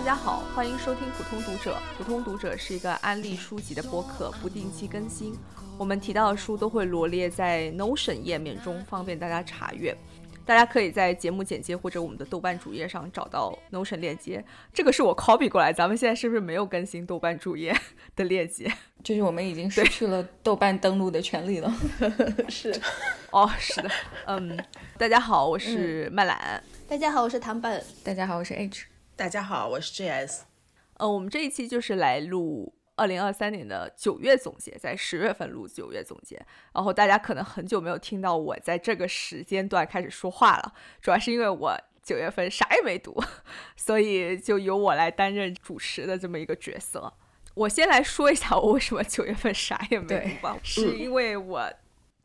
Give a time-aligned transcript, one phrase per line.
[0.00, 1.76] 大家好，欢迎收听普通读者。
[1.98, 5.36] 普通读者是一个安利书籍的播客，不定期更新。
[5.76, 9.94] 我们提到的书都会罗列在 Notion 页面中，方便大家查阅。
[10.46, 14.42] 大家可以在节目简介或者我们的豆瓣主页上找到 Notion 链接。
[14.72, 17.78] 这个是我 copy 过来，咱们现在是不是没有更新豆瓣主页
[18.16, 18.72] 的链接？
[19.04, 21.70] 就是我们已经失去了豆瓣登录的权利了。
[22.48, 22.74] 是，
[23.32, 23.90] 哦，是的，
[24.24, 24.58] 嗯，
[24.96, 26.64] 大家好，我是麦兰。
[26.88, 27.84] 大家好，我是唐本。
[28.02, 28.86] 大家好，我是 H。
[29.20, 30.44] 大家好，我是 JS。
[30.94, 36.42] 呃，我们这一期就是来录二零二三年的九月总结，在十月份录九月总结。
[36.72, 43.22] 然后大家可能很久没有听到我在这个时间段开始说话了，主要是因为我九月份啥也没读，
[43.76, 47.12] 所以就由我来担任主持的这么一个角色。
[47.52, 51.70] 我先来说一下我为什么九月份啥也没读吧，是因为我。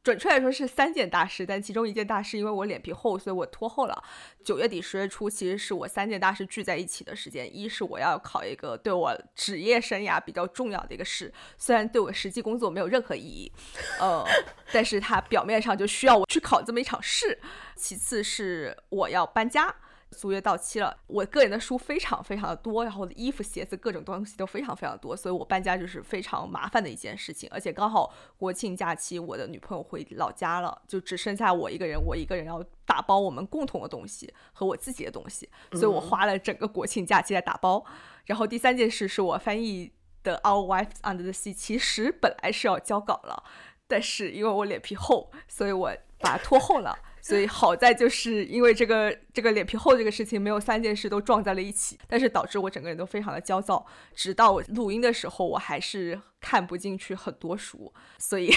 [0.06, 4.04] 准确来说是三件大事，但其中一件大事，因为我脸皮厚，所以我拖后了。
[4.44, 7.50] 九月底十月初，其实是我三件大事聚在一起的时间。
[7.58, 13.52] 一是我要考一个对我职业生涯比较重要的一个试，虽然对我实际工作没有任何意义，
[14.00, 14.24] 呃，
[14.72, 17.40] 但是它表面上就需要我去考这么一场试。
[17.76, 19.76] 其次是我要搬家。
[20.16, 27.50] 租约到期了，我个人的书非常非常的多，然后我的衣服、鞋子各种东西都非常非常多，所以我搬家就是非常麻烦的一件事情。
[27.52, 37.86] 而且刚好国庆假期，我的女朋友回老家了，就只剩下我一个人，我一个人要打包我们共同的东西和我自己的东西，所以我花了整个国庆假期在打包。
[38.26, 39.92] 然后第三件事是我翻译
[40.24, 43.44] 的《Our Wives Under the Sea》，其实本来是要交稿了，
[43.88, 46.98] 但是因为我脸皮厚，所以我把它拖后了。
[47.28, 53.84] 所以好在就是因为这个这个脸皮厚这个事情，没有三件事都撞在了一起，但是导致我整个人都非常的焦躁。
[54.14, 58.54] 直到我录音的时候，我还是看不进去很多书，所以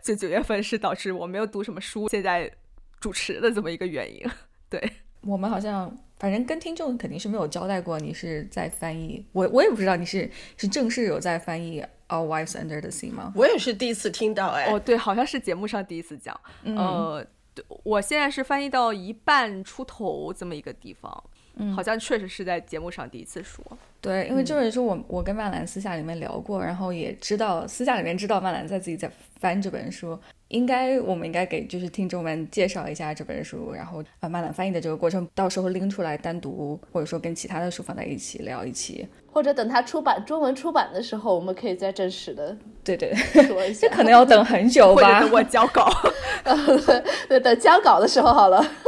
[0.00, 2.48] 就九月份是导致我没有读什么书，现在
[3.00, 4.24] 主持的这么一个原因。
[4.70, 4.88] 对
[5.22, 13.32] 我们好像反正跟听众肯定是没有交代过，你是在翻译，我我也不知道你是是正式有在翻译《Our Wives Under the Sea》吗？
[13.34, 17.26] 我也是第一次听到，哎，哦对，好像是节目上第一次讲，呃。
[17.82, 21.24] 我现在是翻译到一半出头这么一个地方，
[21.56, 23.64] 嗯，好像确实是在节目上第一次说。
[24.00, 30.18] 对，因为这本书我我跟曼兰私下里面聊过，然后也知道私下里面知道曼兰在自己在翻这本书，
[30.48, 45.90] 应该我们应该给就是听众们介绍一下这本书，然后把马朗翻译的这个过程，到时候拎出来单独或者说跟其他的书放在一起聊一期，或者等它出版中文出版的时候，我们可以再正式的对对说一下， 这可能要等很久吧，等我交稿，
[47.28, 48.58] 对，等交稿的时候好了。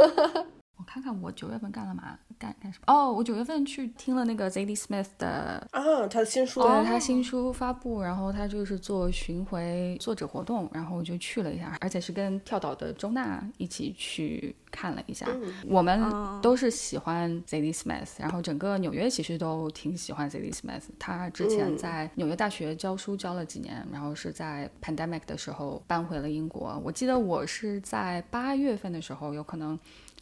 [0.77, 2.17] 我看看我九月份干了嘛。
[2.39, 2.93] 干干什么？
[2.93, 15.27] 哦，我九月份去听了那个 Zadie Smith 的啊，他的新书，对他新书发布，然后他就是做巡回作者活动，然后我就去了一下，而且是跟跳岛的周娜一起去看了一下。
[15.67, 16.01] 我们
[16.41, 20.83] 都是喜欢 Zadie Smith，然后整个纽约其实都挺喜欢 Zadie Smith。
[20.97, 26.81] 他之前在纽约大学教书教了几年，然后是在 pandemic 的时候搬回了英国。
[26.85, 29.77] 我记得我是在八月份的时候，有可能。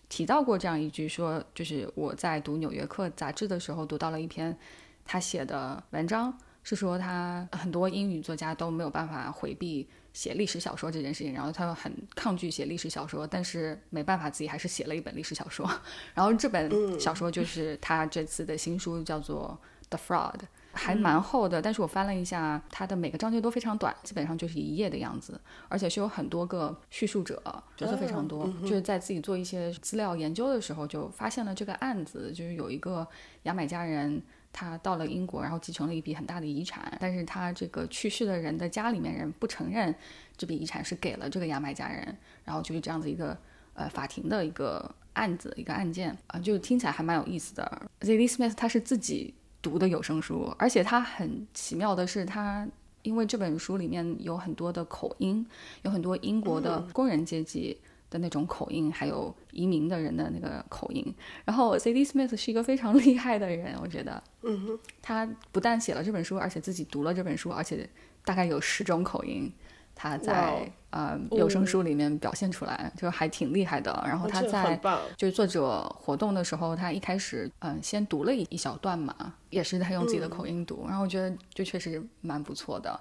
[0.10, 4.58] 提到过这样一句，说就是我在读《纽约客》杂志的时候读到了一篇
[5.06, 15.70] 他写的文章，是说他很多英语作家都没有办法回避写历史小说这件事情，然后他又很抗拒写历史小说，但是没办法，自己还是写了一本历史小说，
[16.14, 20.40] 然后这本小说就是他这次的新书，叫做《The Fraud》。
[20.78, 27.42] 还蛮厚的，但是我翻了一下，它的每个章节都非常短，基本上就是一页的样子，而且是有很多个叙述者，
[27.76, 28.48] 角色非常多。
[28.62, 33.06] 就是在自己做一些资料研究的时候，就发现了这个案子，就是有一个
[33.44, 34.22] 牙买加人，
[34.54, 39.94] 他到了英国，然后继承了一笔很大的遗产，但是他这个去世的人的家里面人不承认
[40.38, 43.38] 这笔遗产是给了这个牙买加人，然后就是这样子一个
[43.74, 47.82] 呃法庭的一个案子一个案件啊，就听起来还蛮有意思的。
[48.02, 49.34] Zadie Smith 他是自己。
[49.62, 52.68] 读的有声书，而且它很奇妙的是，它
[53.02, 55.46] 因为这本书里面有很多的口音，
[55.84, 57.78] 有很多英国的工人阶级
[58.10, 61.14] 的那种口音，还有移民的人的那个口音。
[61.46, 62.06] 然后 C.D.
[62.06, 67.90] Smith 是一个非常 厉害的人，我觉得，嗯哼，他不但写了这本书，而且自己读了这本书，而且
[68.24, 69.52] 大概有十种口音。
[70.00, 74.04] 他在呃有声书里面表现出来，就还挺厉害的。
[74.06, 74.80] 然后他在
[75.16, 79.14] 就是作者活动的时候，他一开始嗯先读了一一小段嘛，
[79.50, 83.00] 也是他用自己的口音读，然后我觉得就确实蛮不错的。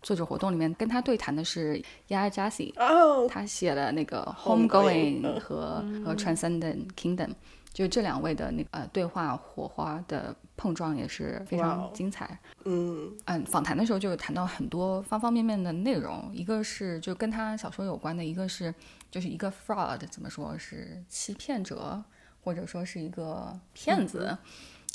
[0.00, 2.72] 作者活动里面跟他对谈的是 Ya Jasi，
[3.28, 7.30] 他写了那个 Homegoing 和和 Transcendent Kingdom。
[7.72, 12.38] 就这两位的那呃对话火花的碰撞也是非常精彩。
[12.64, 18.74] 嗯嗯，访谈的时候就谈到很多方方面面的内容，一个是就跟他小说有关的，一个是
[19.10, 22.02] 就是一个 fraud 怎么说是欺骗者
[22.42, 24.36] 或者说是一个骗子。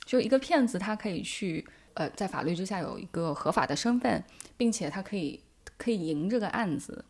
[0.06, 4.22] 就一个骗子，他可以去呃，在法律之下有一个合法的身份，
[4.58, 5.40] 并且他可以
[5.78, 7.06] 可以赢这个案子。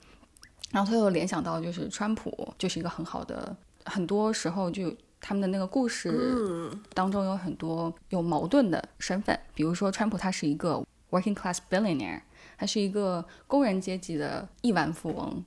[0.71, 3.55] 然后他又联想到，就是川普就是一个很好的，
[3.85, 4.95] 很多时候就
[5.25, 12.19] 他们的那个故事当中有很多有矛盾的身份，比如说川普他是一个 working class billionaire，
[12.57, 15.41] 他是一个工人阶级的亿万富翁。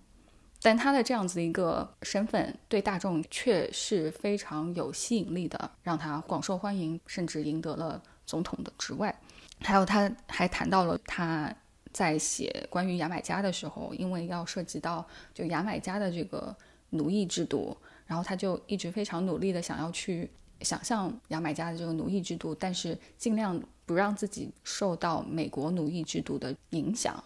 [0.63, 9.15] 但他的这样子的一个身份对大众却是非常有吸引力的，让他广受欢迎，甚至赢得了总统的职位。
[9.61, 11.55] 还有，他还谈到了他
[11.93, 16.57] 在写关于牙买加的时候，因为要涉及到就牙买加的这个
[16.91, 17.77] 奴役制度，
[18.07, 20.31] 然后他就一直非常努力的想要去
[20.61, 27.23] 想象牙买加的这个奴役制度，但是尽量不让自己受到美国奴役制度的影响。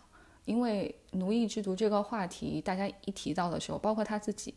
[0.47, 4.53] 因为奴役制度这个话题，大家一提到的时候，包括他自己，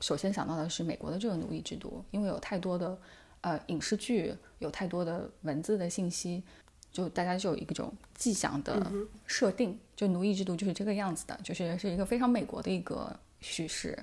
[0.00, 2.98] 首先想到的是美国的这个奴役制度，因为有太多的
[3.40, 6.42] 呃影视剧，有太多的文字的信息，
[6.90, 8.92] 就大家就有一种既想的
[9.26, 13.98] 设定，就奴役制度就是这个样子的，就是是一个非常美国的一个叙事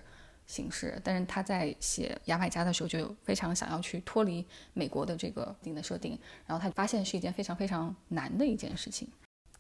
[0.50, 1.00] 形式。
[1.02, 9.08] 但是他在写牙买加的时候，就非常想要去脱离美国的这个定的设定，然后他发现是一件非常非常难的一件事情。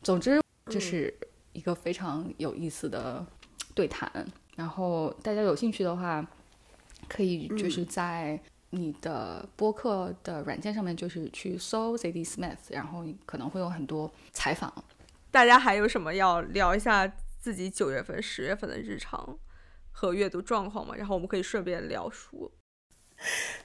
[0.03, 1.18] 总之，这是。
[1.51, 3.25] 一个非常有意思的
[3.74, 4.09] 对谈，
[4.56, 6.25] 然后大家有兴趣的话，
[7.07, 8.39] 可以就是在
[8.69, 14.71] 你的播客的软件上面，就是去搜 ZD Smith，然后可能会有很多采访。
[15.31, 19.38] 大家还有什么要聊一下自己九月份、十月份的日常
[19.91, 20.95] 和阅读状况嘛？
[20.95, 22.51] 然后我们可以顺便聊书。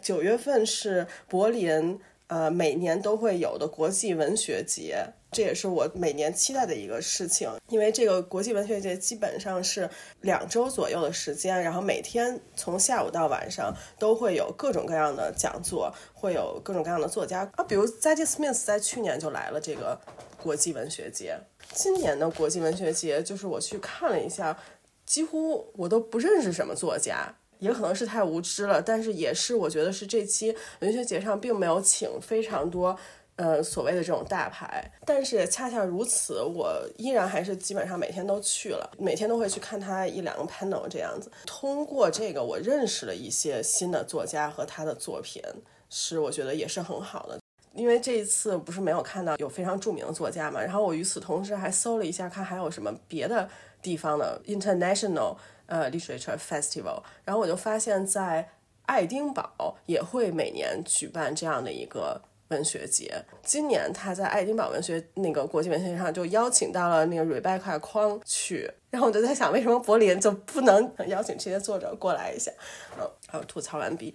[0.01, 2.01] 九月份是柏林。
[2.27, 7.53] 呃，每年都会有的国际文学节，这也是我每年期待的一个事情。
[7.69, 9.89] 因为这个国际文学节基本上是
[10.23, 20.01] 两周左右的时间，然后每天从下午到晚上都会有各种各样的讲座，会有各种各样的作家啊，比如 Zadie Smith 在去年就来了这个
[20.43, 21.39] 国际文学节。
[21.75, 24.59] 今年的国际文学节，就是我去看了一下，
[25.07, 27.35] 几乎我都不认识什么作家。
[27.61, 32.95] 也可能是太无知了，但是也是我觉得是这期文学节上并没有请非常多，
[33.37, 34.91] 呃，所谓的这种大牌。
[35.07, 41.31] 但是恰恰如此，我依然还是基本上每天都去了，每天都会去看他一两个 panel 这样子。
[41.47, 45.41] 通过这个，我认识了一些新的作家和他的作品，
[45.89, 47.39] 是我觉得也是很好的。
[47.73, 53.49] 因为这一次不是没有看到有非常著名的作家嘛，然后我与此同时还搜了一下，看还有什么别的
[53.85, 55.37] 地方的 international。
[55.67, 58.47] 呃，literature festival，然后我就发现，在
[58.85, 63.25] 爱丁堡也会每年举办这样的一个文学节。
[63.43, 72.53] 今年他在爱丁堡文学那个国际文学上就邀请到了那个 Rebecca 匡去，然后我就在想，为什么柏林就不能 邀请这些作者过来一下？
[73.01, 74.15] 嗯，好，吐槽完毕。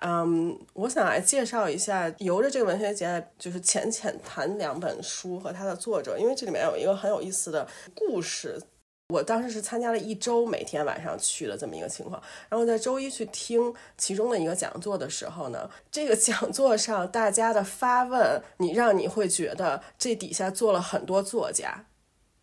[0.00, 8.58] 嗯，我想来介绍一下，由着这个文学节，就是浅浅谈两本书和它的作者，因为这里面有一个很有意思的故事。
[9.08, 12.20] 我当时是参加了一周，每天晚上去的这么一个情况。
[12.48, 21.84] 然后在周一去听其中的一个讲座的时候呢，这个讲座上大家的发问，你让你会觉得这底下坐了很多作家，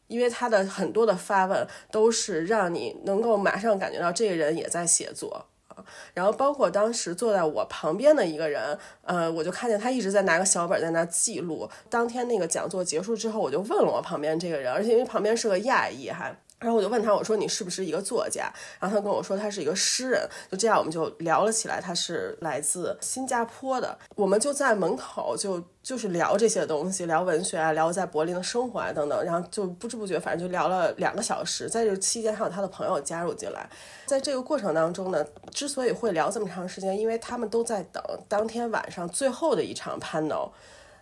[0.07, 5.83] 因为他的很多的发问都是让你能够马上感觉到这个人也在写作啊。
[6.14, 11.69] 然后包括当时坐在我旁边的一个人，呃，我就看见他一直在拿个小本在那记录。
[11.90, 16.33] 当天那个讲座结束之后，我就问了我旁边这个人，而且因为旁边是个亚裔，还。
[16.64, 18.52] 然后我就问他，我说你是不是一个作家？
[18.80, 20.28] 然后他跟我说他是一个诗人。
[20.50, 21.82] 就这样，我们就聊了起来。
[21.82, 23.98] 他是来自新加坡的。
[24.16, 29.24] 我们就在门口就就是聊这些东西，聊文学啊，聊在柏林的生活啊等等。
[29.26, 31.70] 然后就不知不觉，反正就聊了两个小时。
[31.70, 33.70] 在这期间，还有他的朋友加入进来。
[34.06, 40.50] 在这个过程当中呢，之所以会聊这么长时间，因为他们都在等当天晚上最后的一场 panel。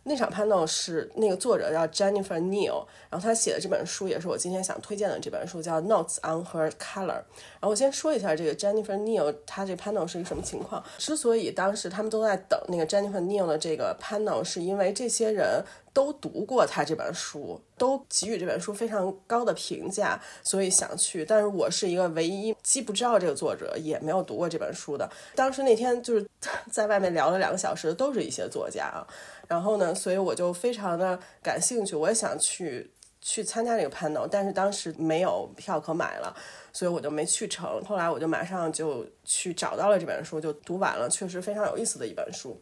[0.03, 7.07] 那场 panel 是那个作者叫 Jennifer Neal，然后他写的这本书也是我今天想推荐的这本书，叫 Notes on Her Color。
[7.07, 10.83] 然后我先说一下这个 Jennifer Neal，他这 panel 是一个什么情况？
[10.97, 21.23] 之所以当时他们都在等那个 Jennifer Neal 的这个 panel，是因为这些人都读过他这本书，都给予这本书非常高的评价，所以想去。
[21.23, 25.07] 但是我是一个唯一既不知道这个作者，也没有读过这本书的。
[25.35, 26.27] 当时那天就是
[26.71, 29.05] 在外面聊了两个小时，都是一些作家啊。
[29.51, 32.89] 然后呢，所以我就非常的感兴趣，我也想去
[33.19, 36.33] 去参加这个 panel，但是当时没有票可买了，
[36.71, 37.83] 所以我就没去成。
[37.83, 42.61] 后来我就马上就去找到了这本书，就读完了，确实非常有意思的一本书。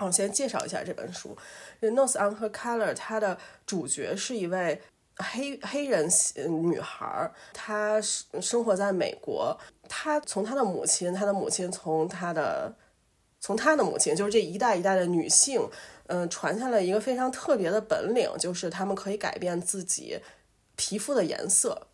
[0.00, 1.34] 我先介绍一下这本书，
[1.90, 4.82] 《Notes on Her Color》，它的主角是一位
[5.16, 6.06] 黑黑人
[6.62, 9.56] 女孩，她生活在美国，
[9.88, 12.74] 她从她的母亲，她的母亲从她的
[13.40, 15.66] 从她的母亲，就是这一代一代的女性。
[16.14, 20.20] 嗯，传下来一个非常特别的本领，就是他们可以改变自己
[20.76, 21.86] 皮肤的颜色。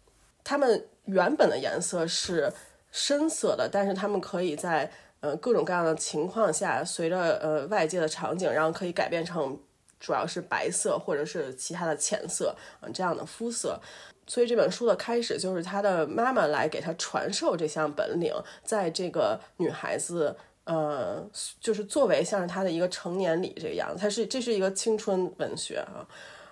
[0.42, 2.52] 他们原本的颜色是
[2.90, 9.56] 深色的，但是他们可以在呃各种各样的情况下，随着呃外界的场景，然后可以改变成
[10.00, 13.80] 主要是白色或者是其他的浅色，嗯这样的肤色。
[14.26, 18.34] 所以这本书的开始就是他的妈妈来给他传授这项本领，
[18.64, 20.34] 在这个女孩子。
[20.68, 21.26] 呃，
[21.58, 26.06] 就是作为像是他的一个成年礼这个样子，它是这是一个青春文学啊，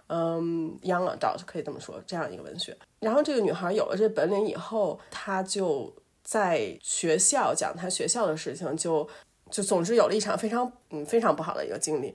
[0.06, 2.75] 嗯，young 早就可以这么说，这样一个文学。
[2.99, 5.94] 然后这个女孩有了这本领以后，她就
[6.25, 9.06] 在学校讲她学校的事情，就
[9.50, 12.14] 就总之有了一场非常嗯非常不好的一个经历。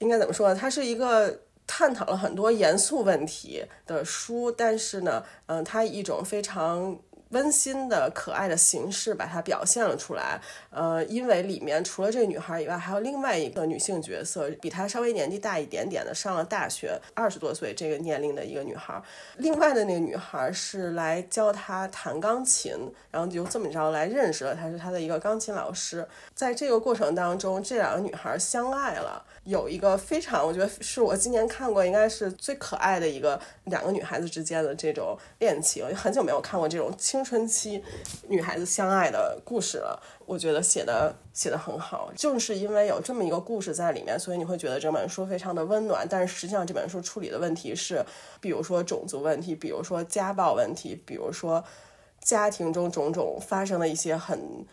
[0.00, 0.56] 应该怎么说呢？
[0.56, 6.98] 它是一个探讨了很多严肃问题的书，但是呢，嗯，它一种非常。
[7.30, 19.00] 温馨的可爱的形式把它表现了出来，呃，因为里面除了这个女孩以外，还有另外一个女性角色，比她稍微年纪大一点点的，上了大学，二十多岁这个年龄的一个女孩。
[19.36, 22.72] 另外的那个女孩是来教她弹钢琴，
[23.10, 26.06] 然后就这么着来认识了，她是她的一个钢琴老师。
[26.34, 29.24] 在这个过程当中，这两个女孩相爱了。
[29.48, 37.82] 有一个非常，我觉得是我今年看过应该是最可爱的一个两个女孩子之间的这种恋情，很久没有看过这种青春期
[38.28, 39.98] 女孩子相爱的故事了。
[40.26, 46.06] 我觉得写的写的很好，就是因为有这么一个故事在里面，所以你会觉得这本书非常的温暖。
[46.06, 48.04] 但是实际上这本书处理的问题是，
[48.42, 51.64] 比如说种族问题，比如说家暴问题，比如说
[52.20, 54.66] 家庭中种种发生的一些很。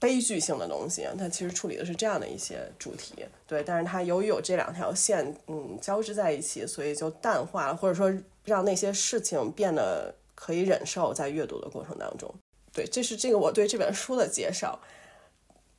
[0.00, 3.64] 悲剧性的东西，它其实处理的是这样的一些主题，对。
[3.64, 8.12] 但是它由于有这两条线，嗯，交织在一起，所以就淡化了，或者说
[8.44, 12.32] 让那些事情变得可以忍受，在阅读的过程当中。
[12.72, 14.78] 对，这是这个我对这本书的介绍。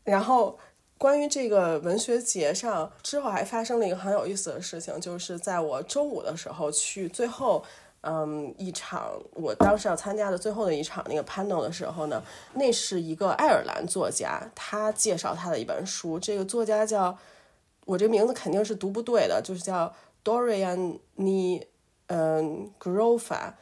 [0.04, 0.60] 然后
[0.98, 7.64] 关于这个文学节上之后还发生了一个很有意思的事情，就是在我周五的时候去最后。
[8.02, 16.18] 嗯，一场我当时要参加的最后的一场那个 panel 的时候呢，那是一个爱尔兰作家，他介绍他的一本书。
[16.18, 17.18] 这个作家叫，
[17.86, 21.66] 我这名字肯定是读不对的，就是叫 Dorian Ni，
[22.08, 23.54] 嗯，Grofa。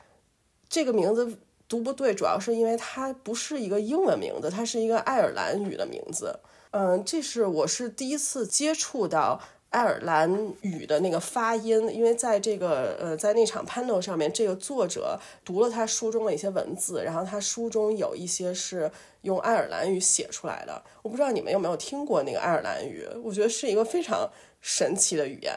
[0.69, 6.39] 这个名字读不对，主要是因为它不是一个英文名字，它是一个爱尔兰语的名字。
[6.71, 9.41] 嗯，这是我是第一次接触到。
[9.69, 18.89] 爱尔兰语的那个发音，因为在这个呃，在那场 panel 上面，这个作者读了他书中的一些文字，然后他书中有一些是
[19.21, 20.81] 用爱尔兰语写出来的。
[21.01, 24.29] 我不知道你们有没有听过那个爱尔兰语，我觉得是一个非常
[24.61, 25.53] 神奇的语言，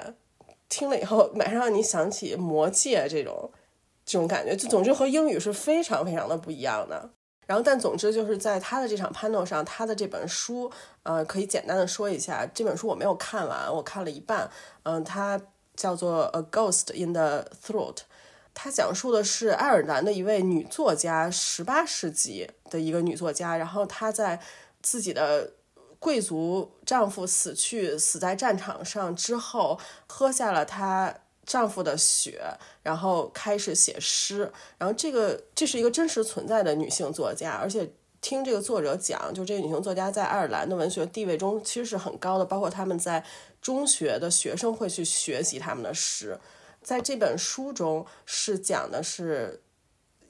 [0.68, 3.50] 听了以后马上让你想起魔戒这种
[4.04, 7.10] 这种感觉，就总之和英语是非常非常的不一样的。
[7.50, 10.70] 然后，但总之就是在他的这场 panel 上，他的这本书，
[11.02, 14.48] 呃，可以简单的说一下，这本书我没有看完，我看了一半。
[14.84, 15.40] 嗯，它
[15.74, 17.94] 叫做《A Ghost in the Throat》，
[18.54, 24.40] 它讲述的是爱尔兰的一位女作家，十八世纪的一个女作家，然后她在
[24.80, 25.54] 自己的
[25.98, 31.12] 贵族丈夫死去，死在战场上之后，喝下了她。
[31.46, 32.42] 丈夫的血，
[32.82, 43.24] 然后开始写诗，然后这个这是一个真实存在的女性作家，而且听这个作者讲，就这个女性作家在爱尔兰的文学地位中其实是很高的，包括他们在
[43.60, 46.38] 中学的学生会去学习他们的诗。
[46.82, 49.62] 在这本书中是讲的是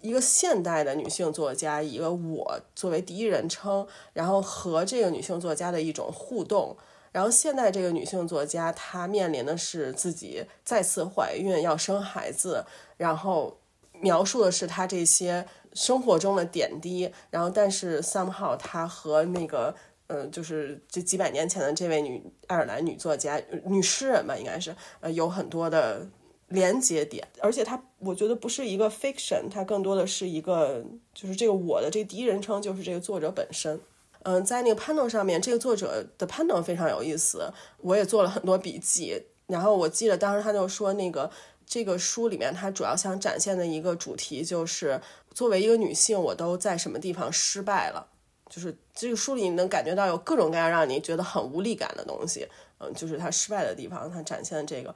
[0.00, 6.76] 一个现代的女性作家，一个我作为第一人称，然后和这个女性作家的一种互动。
[7.12, 12.64] 然后现在这个女性作家，她面临的是自己再次怀孕要生孩子，
[12.96, 13.58] 然后
[14.00, 17.12] 描述的是她这些生活中的点滴。
[17.30, 19.74] 然后，但是 somehow 她和那个，
[20.06, 26.06] 嗯，就是这几百年前的这位女爱尔兰女作家、女诗人吧，应该是，呃，有很多的
[26.48, 27.26] 连接点。
[27.40, 33.80] 而且她，我觉得不是一个 fiction，它更多的是一个，就是这个我的这第一人称，就是这个作者本身。
[34.22, 39.22] 嗯，在那个 panel 上面，这个作者的 panel 非常有意思，我也做了很多笔记。
[39.46, 41.30] 然后我记得当时他就说，那个
[41.66, 45.00] 这个书里面他主要想展现的一个主题就是，
[45.34, 48.06] 作为一个女性，我都在什么地方失败了？
[48.48, 52.46] 就是这个书里你能感觉到有各种各样让你觉得很无力感的东西。
[52.78, 54.94] 嗯，就是他失败的地方，他展现这个。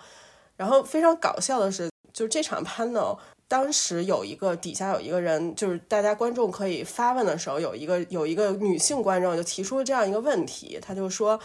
[0.56, 3.18] 然后非常搞笑的是，就是这场 panel。
[3.46, 11.38] 当时有一个底下有一个人，就是大家观众可以发问的时候，有一个有一个女性观众就提出了这样一个问题，他就说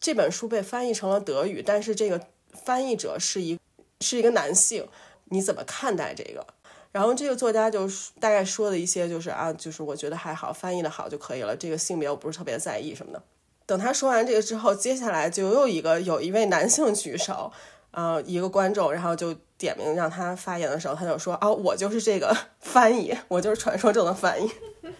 [0.00, 2.20] 这本书被翻译成了德语，但是这个
[2.52, 3.56] 翻译者是一
[4.00, 4.88] 是一个男性，
[5.26, 6.44] 你怎么看待这个？
[6.90, 7.88] 然后这个作家就
[8.18, 13.22] 大概说的一些就是啊，就是我觉得还好，翻译的好就可以了，这个性别我不是特别在意什么的。
[13.64, 17.52] 等他说完这个之后，接下来就又一个有一位男性举手，
[17.92, 24.50] 呃，一个观众，然后就点名让他发言的时候，他就说：“哦，我就是这个 翻译，我就是传说中的翻译。”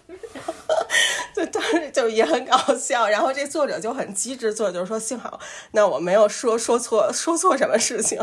[1.35, 5.39] 就当时就也很搞笑，然后这作者就很机智，作者就说：“幸好
[5.73, 8.19] 那我没有说说错说错什么事情。”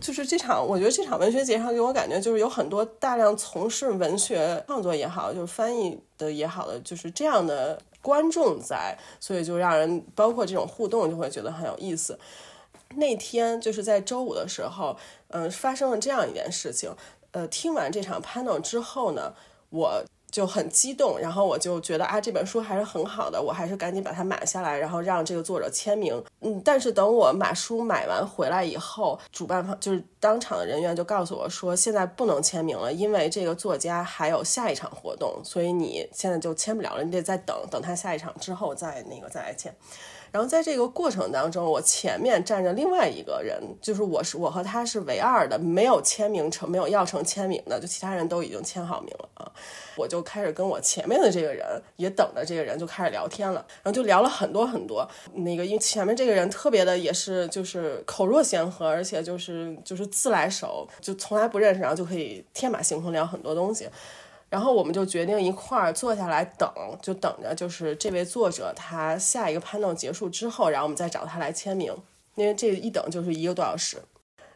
[0.00, 12.18] 就是这场，我觉得这场文学节上给我感觉就是有很多大量从事文学创作也好，就是翻译的也好的，就是这样的观众在，所以就让人包括这种互动就会觉得很有意思。
[12.96, 14.96] 那天就是在周五的时候，
[15.28, 16.94] 嗯，发生了这样一件事情。
[17.32, 19.34] 呃，听完这场 panel 之后呢，
[19.70, 20.04] 我。
[20.30, 26.22] 就很激动，然后我就觉得啊，这本书还是很好的，我还是赶紧把它买下来，然后让这个作者签名。
[26.38, 39.74] 嗯，但是等我把书买完回来以后，主办方就是当场的人员就告诉我说，现在不能签名了，因为这个作家还有下一场活动，所以你现在就签不了了，你得再等等他下一场之后再那个再来签。
[40.32, 49.52] 然后在这个过程当中，我前面站着另外一个人，就是我是我和他是唯二的没有签名成没有要成签名的，就其他人都已经签好名了啊。
[49.96, 55.06] 我就开始跟我前面的这个人也等的这个人就开始聊天了，然后就聊了很多很多。
[55.34, 63.88] 那个因为前面这个人特别的也是就是口若悬河，而且就是就是自来熟，就从来不认识，然后就可以天马行空聊很多东西。
[64.50, 66.68] 然后我们就决定一块儿坐下来等，
[67.00, 71.96] 就等着就是这位作者他下一个 panel 结束之后，然后我们再找他来签名，
[72.34, 73.96] 因为这一等就是一个多小时。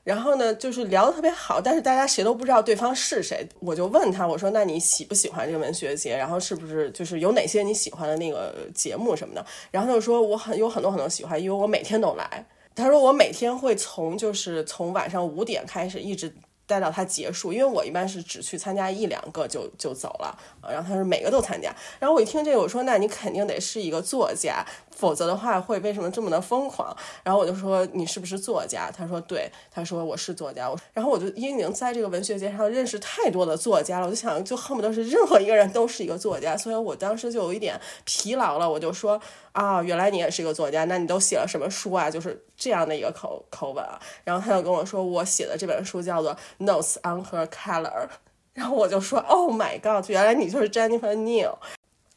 [0.02, 3.48] 然后呢，就是聊得特别好，但是大家谁都不知道对方是谁。
[3.60, 6.14] 我就问他，我说：“那你喜不喜欢这个文学节？
[6.14, 12.44] 然后是不是就是有哪些你喜欢的那个节目什么的？”然后他就说：“我很有很多很多喜欢，因为我每天都来。”
[12.76, 16.30] 他说：“我每天会从就是从晚上五点开始一直。”
[16.66, 26.96] 待到它结束，因为我一般是只去参加一两个就就走了，然后他是每个都参加，然后我一听这个，我说那你肯定得是一个作家，否则的话会为什么这么的疯狂？
[27.22, 28.90] 然后我就说你是不是作家？
[28.90, 30.70] 他说对，他说我是作家。
[30.70, 39.20] 我然后我就因为在这个文学节上认识太多的作家了，我就想就恨不得是任何一个人都是一个作家，所以我当时就有一点疲劳了，我就说。
[39.54, 42.10] 啊，原来你也是一个作家，那你都写了什么书啊？
[42.10, 43.96] 就是这样的一个口口吻啊。
[44.24, 48.06] 然后他就跟我说，我写的这本书叫做《Notes on Her Color》。
[48.52, 51.56] 然后我就说，Oh my God，原来你就是 Jennifer Neal。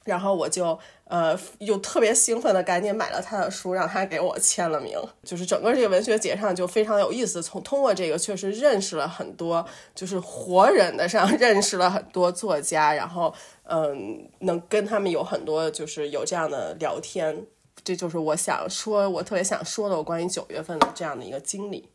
[0.03, 4.97] 然后我就呃又特别兴奋的赶紧买了他的书，让他给我签了名。
[5.21, 17.45] 就是整个这个文学节上就非常有意思，从通过这个确实认识了很多，就是活人的上 认识了很多作家，然后嗯能跟他们有很多就是有这样的聊天，
[17.83, 21.89] 这就是我想说，我特别想说的我关于九月份的这样的一个经历。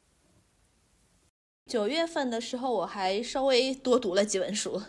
[1.66, 4.82] 九月份的时候，我还稍微多读了几本书，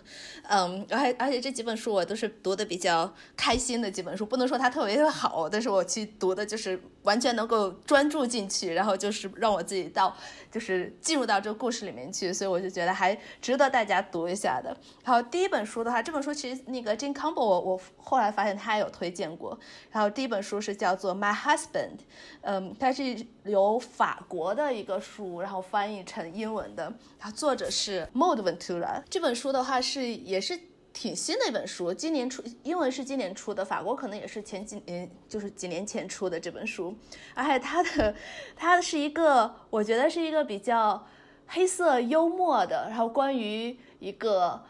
[0.50, 10.14] 嗯，而而且这几本书我都是读的比较开心的几本书，不能说它特别的好，但是我去读的就是完全能够专注进去，然后就是让我自己到
[10.52, 14.76] 就是进入到这个故事里面去，所以我就觉得还值得大家读一下的。
[15.06, 19.58] 然后第一本书的话，这本书其实那个 Jane Campbell 我我后来发现他有推荐过，
[19.92, 22.00] 然后第一本书是叫做 My Husband，
[22.42, 26.63] 嗯，它是由法国的一个书，然后翻译成英文。
[26.76, 29.02] 的，它作者是 Maud Ventura。
[29.10, 30.60] 这本书的话是也是
[30.92, 36.96] 挺新的一本书，今年出，英文是今年出的，法国可能也是前几年，就是几年前出的这本书。
[37.34, 38.16] 而且它的，
[38.56, 41.04] 它是一个，我觉得是一个比较
[41.48, 44.64] 黑色幽默的，然后关于一个，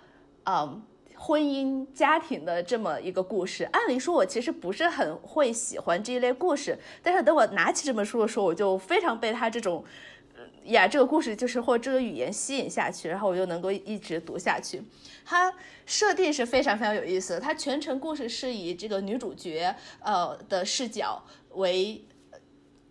[0.46, 0.82] 嗯，
[1.18, 3.66] 婚姻家庭的这么一个故事。
[3.66, 9.84] 按理说，我其实不是很会喜欢这一类故事，但是等我拿起这本书的时候，我就非常被它这种。
[10.66, 14.82] 呀，这个故事就是或这个语言吸引下去，然后我就能够一直读下去。
[15.26, 15.54] 它
[15.86, 22.04] 设定是非常非常有意思，它全程故事是以这个女主角呃的视角为。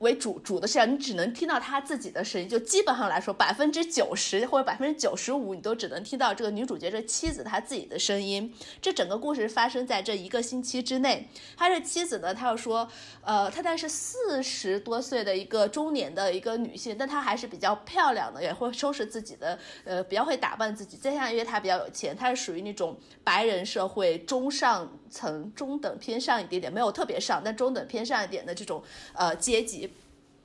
[0.03, 8.53] 为主主的视角，你只能听到他自己的声音，就基本上来说，百分之九十或者百分之九十五，你都只能听到这个女主角这妻子她自己的声音。
[8.81, 11.29] 这整个故事发生在这一个星期之内。
[11.57, 12.87] 他这妻子呢，他要说，
[13.23, 20.97] 呃，她但是四十多岁的一个中年的一个女性，但她还是比较漂亮的，也会收拾自己的，呃，比较会打扮自己。
[20.97, 29.92] 再加上因为她比较有钱，她是属于那种白人社会中上层、中等偏上一点点，没有特别上，但中等偏上一点的这种呃阶级。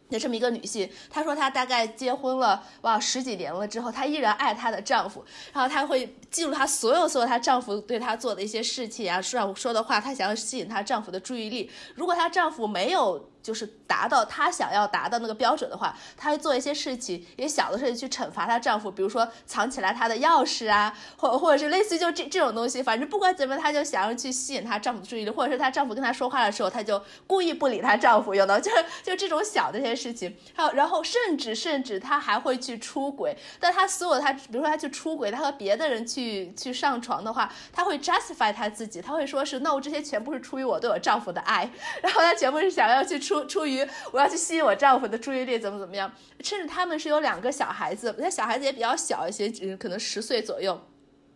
[0.09, 11.71] 那这么一个女性，她说她大概结婚了哇十几年了之后，她依然爱她的丈夫，然后她会记录她所有所有她丈夫对她做的一些事情啊，说说的话，她想要吸引她丈夫的注意力。
[11.95, 13.29] 如果她丈夫没有。
[13.47, 41.69] 就是达到她想要达到那个标准的话，她会做一些事情，一些小的事情去惩罚她丈夫，比如说藏起来她的钥匙啊，或或者是类似于就这这种东西，反正不管怎么，她就想要去吸引她丈夫的注意力，或者是她丈夫跟她说话的时候，她就故意不理她丈夫，有的就是就这种小的一些事情，还有然后甚至甚至她还会去出轨，但她所有她比如说她去出轨，她和别的人去去上床的话，她会 justify 她自己，她会说是那我这些全部是出于我对我丈夫的爱，
[42.03, 50.79] 然后她全部是想要去出出于我要去吸引我丈夫的注意力，怎么怎么样，甚至他们是有两个小孩子，那小孩子也比较小一些，嗯，可能十岁左右，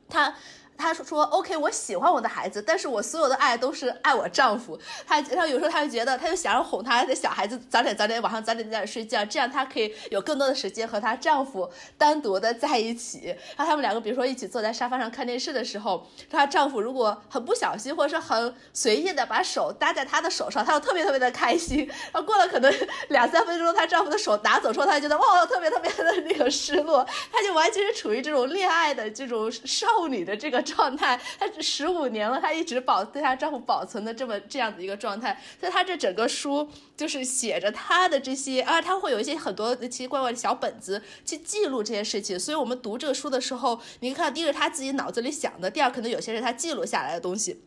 [0.08, 0.34] 他。
[0.82, 4.78] 她说说 OK，我喜欢我的孩子，但是我所有的爱都是爱我丈夫。
[5.06, 13.28] 她她有时候她就觉得，她就想要哄她的小孩子早点早点晚上早点早点睡觉，这样她可以有更多的时间和她丈夫单独的在一起。
[13.56, 21.86] 然后他们两个比如说一起坐在沙发上看电视的时候，她丈夫如果很不小心或者是很随意的把手搭在她的手上，她就特别特别的开心。
[22.12, 22.74] 然后过了可能
[23.10, 30.62] 两三分钟，她丈夫的手拿走之后，她就觉得哇特别特别的那个失落，她就完全是处于这种恋爱的这种少女的这个。
[30.74, 47.64] 状态， 她十五年了，她一直保对她丈夫保存的这么这样的一个状态，所以她这整个书就是写着她的这些，啊，她会有一些很多奇奇怪怪的小本子去记录这些事情，所以我们读这个书的时候，你看，第一个她自己脑子里想的，第二可能有些是她记录下来的东西。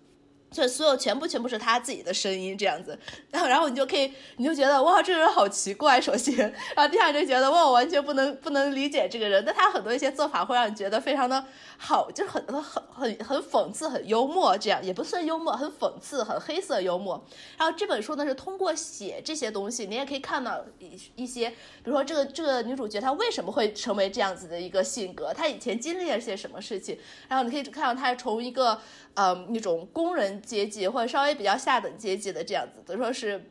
[0.55, 2.97] 就所有全部全部是他自己的声音这样子，
[3.33, 6.37] 然后然后你就可以你就觉得哇这个人好奇怪，首先，
[6.77, 11.45] 然后第二就觉得哇我完全不能不能理解这个人，但他很多一些做法会让你觉得非常的
[11.77, 14.81] 好，就是很很很很讽刺，很幽默，这样。
[14.85, 17.21] 也不算幽默，很讽刺，很黑色幽默。
[17.59, 26.97] 然后这本书呢是通过写这些东西，你也可以看到一一些，比如说这个这个女主角她为什么会成为这样子的一个性格，她以前经历了些什么事情，
[27.29, 28.79] 然后你可以看到她从一个。
[29.17, 33.43] 呃，那种工人阶级或者稍微比较下等阶级的这样子，等于说是。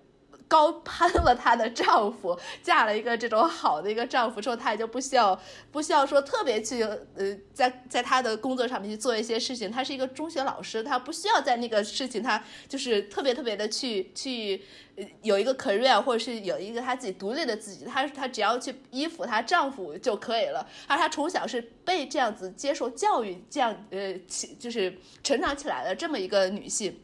[0.47, 5.39] 高攀了她的丈夫， 嫁了一个这种好的一个丈夫之后，她也就不需要
[5.71, 9.71] 不需要说特别去呃，在在她的工作上面去做一些事情。
[9.71, 14.61] 她是一个中学老师，她不需要在那个事情，她就是特别特别的去去
[14.95, 17.85] 呃有一个 career，或者是有一个她自己独立的自己。
[17.85, 20.67] 她她只要去依附她丈夫就可以了。
[20.87, 26.99] 而她从小是被这样子接受教育，这样呃起就是成长起来的这么一个女性，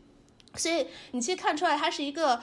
[0.55, 2.41] 所以你其实看出来她是一个。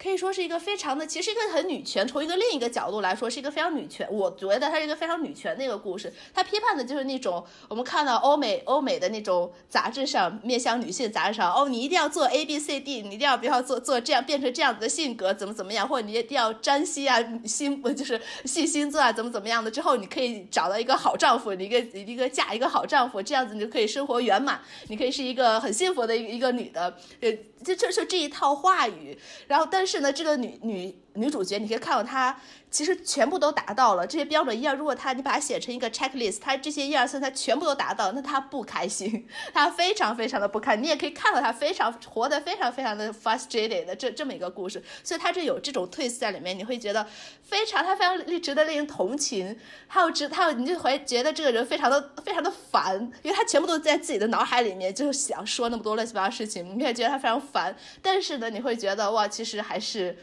[0.00, 2.06] 可以说是一个非常的，其实一个很女权。
[2.06, 4.06] 从一个另一个角度来说，是一个非常女权。
[4.10, 6.12] 我觉得它是一个非常女权的一个故事。
[6.32, 27.32] 它批判的就是那种我们看到欧美欧美的那种杂志上面向女性杂志上，哦，你一定要做 A B C D，你一定要不要做做这样变成这样子的性格，怎么怎么样，或者你一定要占星啊，星就是细星座啊，怎么怎么样的之后，你可以找到一个好丈夫，你一个一个嫁一个好丈夫，这样子你就可以生活圆满，你可以是一个很幸福的一个女的，呃。
[27.64, 32.36] 就就就这一套话语，然后但是呢，这个女女女主角，你可以看到她。
[32.70, 47.06] 其实全部都达到了这些标准一二，如果她你把它写成一个 checklist，她这些一二三她全部都达到，那她不开心， 她非常非常的不开你也可以看到她非常活得非常非常的 frustrated 的这这么一个故事，所以她这有这种 twist 在里面，你会觉得
[47.42, 60.18] 非常她非常值得令人同情，还有值还有你就会觉得这个人非常的非常的烦，因为他全部都在自己的脑海里面，就是想说那么多乱七八糟事情，你也觉得他非常烦，但是呢，你会觉得哇，其实还是。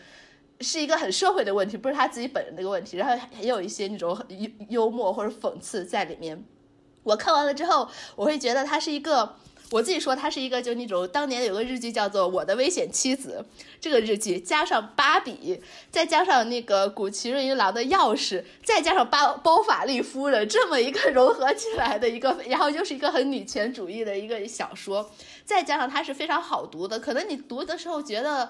[0.61, 6.43] 是一个很社会的问题，不是他自己本人的一个问题，然后也有一些那种幽幽默或者讽刺在里面。
[7.03, 9.35] 我看完了之后，我会觉得他是一个，
[9.69, 13.45] 我自己说他是一个，就那种当年有个日剧叫做《我的危险妻子》，
[13.79, 25.11] 这个日剧加上芭比，再加上那个古奇润一郎的钥匙，再加上包包法利夫人这么一个融合起来的一个，然后又是一个很女权主义的一个小说，
[25.43, 28.49] 再加上它是非常好读的，可能你读的时候觉得。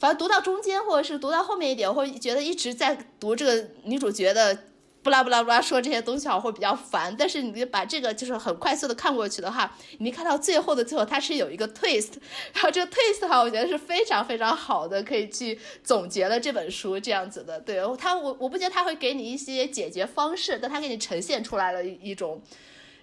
[0.00, 4.58] 反正读到中间，或者是读到后面一点，我会觉得一直在读这个女主角的
[5.02, 7.14] 不拉不拉不拉说这些东西，我会比较烦。
[7.18, 12.12] 但是你把这个就是很快速的看过去的话，你看到最后的最后，它是有一个 twist，
[12.54, 17.60] 然后这个 twist 的话，我觉得是非常非常好的，可以去总结了这本书这样子的。
[17.60, 22.40] 对他，我我不觉得他会给你一些解决方式，但他给你呈现出来了一一种。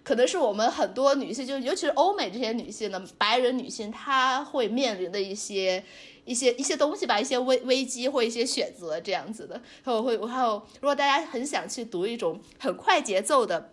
[0.03, 5.83] 可能是我们很多女性，就尤其是欧美这些女性呢，白人女性，她会面临的一些
[6.27, 9.59] 一些一些东西吧，一些危危机或一些选择这样子的。
[9.81, 13.71] 还有会还有，如果大家很想去读一种很快节奏的，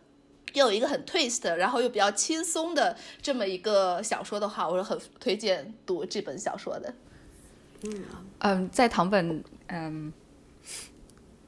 [0.54, 6.94] 又有一个很 twist，然后又比较轻松的这么一个小说的话，我是很推荐读这本小说的。
[7.82, 8.04] 嗯
[8.38, 10.12] 嗯，在唐本嗯。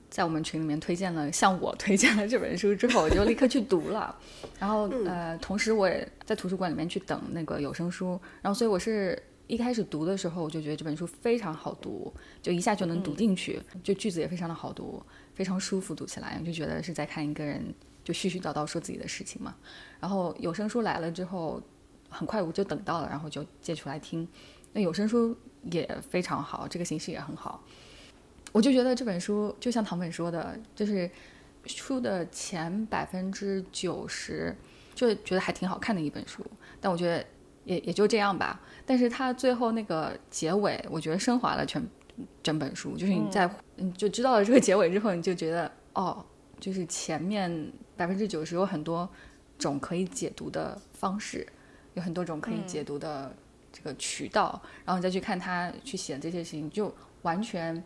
[0.09, 4.17] 在我们群里面推荐了，向我推荐了这本书之后，我就立刻去读了。
[4.59, 8.19] 然后呃，同时我也在图书馆里面去等那个有声书。
[8.41, 15.01] 然后所以我是一开始读的时候，我就觉得这本书非常好读，就一下就能读进去，就句子也非常的好读，
[15.35, 19.55] 非常舒服读起来，就觉得是在看一个人就絮絮叨叨说自己的事情嘛。
[20.01, 21.63] 然后有声书来了之后，
[22.09, 24.27] 很快我就等到了，然后就借出来听。
[24.73, 25.37] 那有声书
[25.71, 27.63] 也非常好，这个形式也很好。
[28.51, 31.09] 我就觉得这本书就像唐本说的，就是
[31.67, 34.57] 书的前百分之九十，
[34.95, 36.45] 就觉得还挺好看的一本书。
[36.81, 37.25] 但我觉得。
[37.67, 41.85] 也也就这样吧，但是它最后那个结尾，我觉得升华了全
[42.43, 42.97] 整本书。
[42.97, 46.25] 就是你在嗯就知道了这个结尾之后，你就觉得哦，
[46.59, 49.07] 就是前面百分之九十有很多
[49.59, 51.47] 种可以解读的方式，
[51.95, 53.35] 有很多种可以解读的
[53.73, 57.83] 这个渠道，然后你再去看他去写这些事情，就完全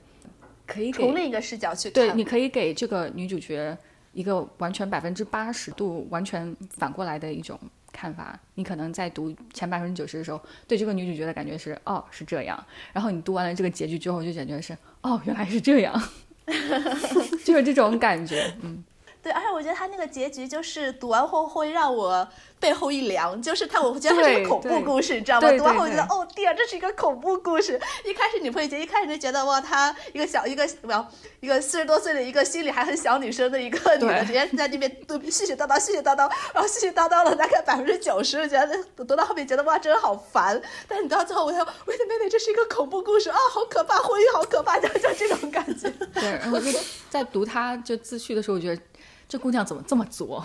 [0.66, 3.76] 可以从另一个视角去对，你可以给这个女主角
[4.12, 7.58] 一个完全百分之八十度完全反过来的一种。
[7.92, 16.02] 看法，你可能在读前百分之九十的时候，对这个女主角的感觉是哦是这样，然后你读完了这个结局之后，就感觉是哦原来是这样，
[17.44, 18.84] 就是这种感觉，嗯。
[19.22, 22.26] 对，而且我觉得他那个结局就是读完后会让我
[22.58, 25.50] 背后一凉，就是他，我觉得它是个恐怖故事，你知道吗？
[25.58, 27.78] 读完后我觉得哦天，这是一个恐怖故事。
[28.04, 31.06] 一开始你会觉得，一开始就觉得哇，她一个小一个没
[31.40, 40.60] 一个四十多岁的一个心里还很小女生的一个女的，直接在那边都絮絮叨叨絮絮叨叨，然后絮絮叨叨了大概百分之九十，觉得读到后面觉得哇，真的好烦。
[40.88, 45.90] 但是你到最后，我想，Wait a minute，这是一个恐怖故事啊，好可怕，婚姻好可怕，就就这种感觉。
[46.14, 46.70] 对，然后就
[47.10, 48.82] 在读他就自序的时候，我觉得。
[49.30, 50.44] 这姑娘怎么这么作？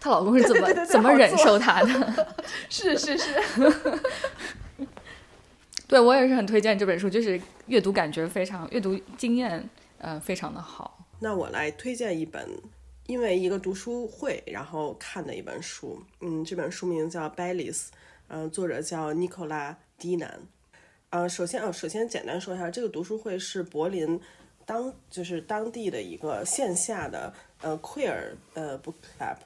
[0.00, 2.26] 她老公是怎么怎么忍受她的？
[2.70, 3.30] 是 是是，
[5.86, 9.68] 对我也是很推荐这本书，就是阅读感觉非常，阅读经验
[9.98, 11.06] 呃非常的好。
[11.20, 12.48] 那我来推荐一本，
[13.06, 17.74] 因为一个读书会然后看的一本书，嗯，这本书名叫《Bellis》，
[18.28, 20.40] 嗯，作者叫尼古拉·迪南。
[21.10, 24.18] 呃，首先啊，首先简单说一下，这个读书会是柏林
[24.72, 27.30] 当就是当地的一个线下的。
[27.60, 29.36] 呃，queer 呃 book club，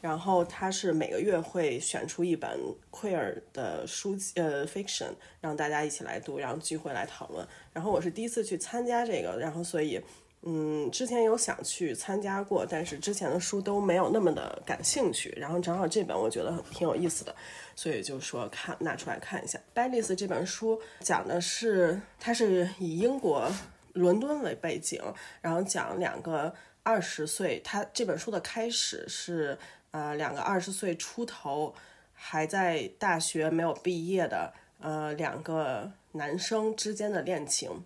[0.00, 2.58] 然后他是每个月会选出一本
[2.90, 5.10] queer 的书籍呃 fiction，
[5.42, 7.46] 让大家一起来读，然后聚会来讨论。
[7.74, 10.00] 然后我是第一次去参加这个，然后所以
[10.44, 15.28] 嗯，之前有想去参加过，但是之前的书都没有那么的感兴趣。
[15.36, 17.36] 然后正好这本我觉得挺有意思的，
[17.76, 19.58] 所以就说看拿出来看一下。
[19.74, 23.46] 《b a l l i s》这本书讲的是，它是以英国
[23.92, 25.02] 伦敦为背景，
[25.40, 26.54] 然后讲两个。
[26.84, 29.58] 二十岁，他这本书的开始是，
[29.90, 31.74] 呃，两个二十岁出头，
[32.14, 37.84] 还在大学没有毕业的，呃，两个男生之间的恋情。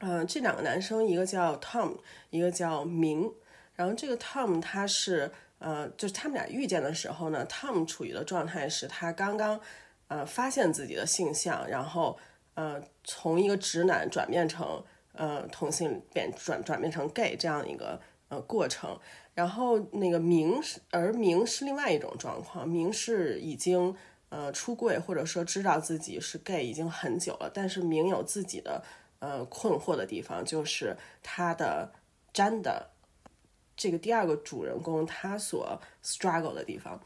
[0.00, 3.32] 嗯，这两个男生，一个叫 Tom，一个叫明。
[3.76, 9.58] 然后这个 Tom 他是，呃，就是他们俩遇见的时候呢，Tom 处于的状态是他刚刚，
[10.08, 12.18] 呃，发现自己的性向，然后，
[12.52, 14.84] 呃，从一个直男转变成。
[15.14, 18.98] 呃，同性变转转变成 gay 这样一个呃过程，
[19.34, 23.94] 然后那个明是而明是另外一种状况，明是已经
[24.30, 28.82] 呃出柜或者说知道自己是 gay 已经很久了，但是明有自己的
[29.18, 31.92] 呃困惑的地方，就是他的
[32.32, 32.88] 真的
[33.76, 36.98] 这个第二个主人公他所 struggle 的地方，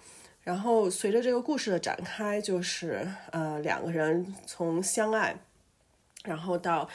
[0.45, 5.37] 然后随着这个故事的展开，就是呃两个人从相爱，
[6.23, 6.89] 然后到。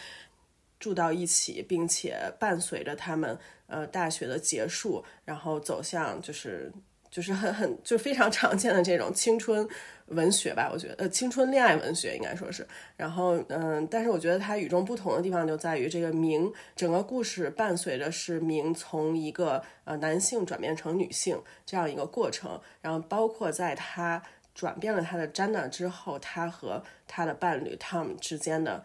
[0.82, 6.70] 住到一起，并且伴随着他们呃大学的结束，然后走向就是
[7.10, 9.66] 就是很很就非常常见的这种青春
[10.08, 12.68] 文学吧，我觉得呃青春恋爱文学应该说是。
[12.98, 24.22] 然后嗯，但是我觉得它与众不同的地方就在于这个明整个故事伴随着是明从一个呃男性转变成女性这样一个过程，然后包括在他
[24.56, 28.84] 转变了他的 gender 之后，他和他的伴侣 Tom 之间的。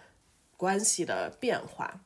[0.57, 2.01] 关系的变化，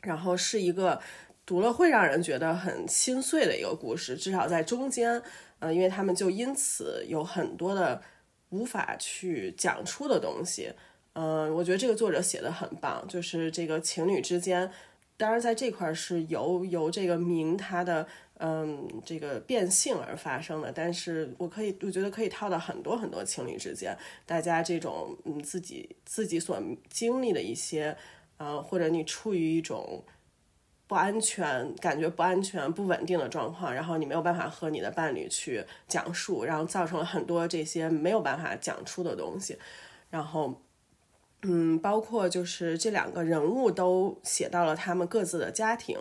[0.00, 1.00] 然后是一个
[1.44, 5.22] 读了会让人觉得很心碎的一个故事，至少在中间，
[5.58, 8.02] 呃，因为他们就因此有很多的
[8.50, 10.72] 无法去讲出的东西，
[11.12, 14.70] 嗯，我觉得这个作者写的很棒，就是这个情侣之间，
[15.16, 18.06] 当然在这块是由由这个明他的。
[18.40, 26.56] 嗯，这个变性而发生的，但是我可以，我觉得可以套到很多很多情侣之间，大家这种嗯自己自己所
[26.88, 27.96] 经历的一些，
[28.36, 30.04] 呃，或者你处于一种
[30.86, 39.58] 不安全、感觉不安全、不稳定的状况，然后你没有办法和你的伴侣去讲述，然后造成了很多这些没有办法讲出的东西，
[40.10, 40.62] 然后，
[41.42, 45.98] 嗯，包括就是这两个人物都写到了他们各自的家庭。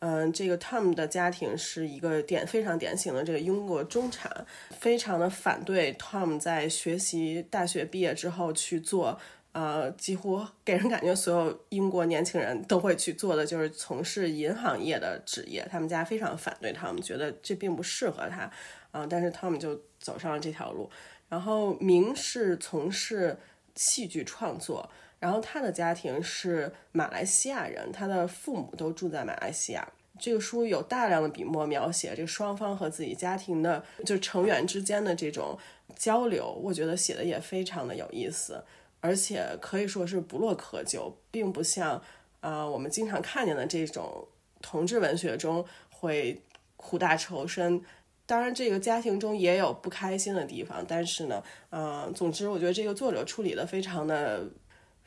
[0.00, 9.18] 嗯，这个 Tom 的家庭是一个典非常典型的这个英国中产，非常的反对 Tom 在学习大学毕业之后去做
[9.52, 15.66] 呃，几乎给人感觉所有英国年轻人都会去做的就是从事银行业的职业。
[15.70, 18.50] 他们家非常反对 Tom，，觉得这并不适合他，
[18.92, 20.88] 啊，但是 Tom 就走上了这条路。
[21.28, 23.36] 然后明是从事
[23.74, 24.88] 戏剧创作，
[25.20, 29.86] 然后他的家庭是马来西亚人，他的父母都住在马来西亚。
[30.18, 35.56] 这个书有大量的笔墨描写这双方和自己家庭的，就成员之间的这种
[35.94, 38.64] 交流，我觉得写的也非常的有意思。
[39.00, 42.02] 而且可以说是不落窠臼，并不像
[42.40, 44.28] 啊我们经常看见的这种
[44.60, 46.42] 同志文学中会
[46.76, 47.82] 苦大仇深。
[48.26, 54.46] 当然，这个家庭中也有不开心的地方，但是呢，嗯，总之我觉得这个作者处理的非常的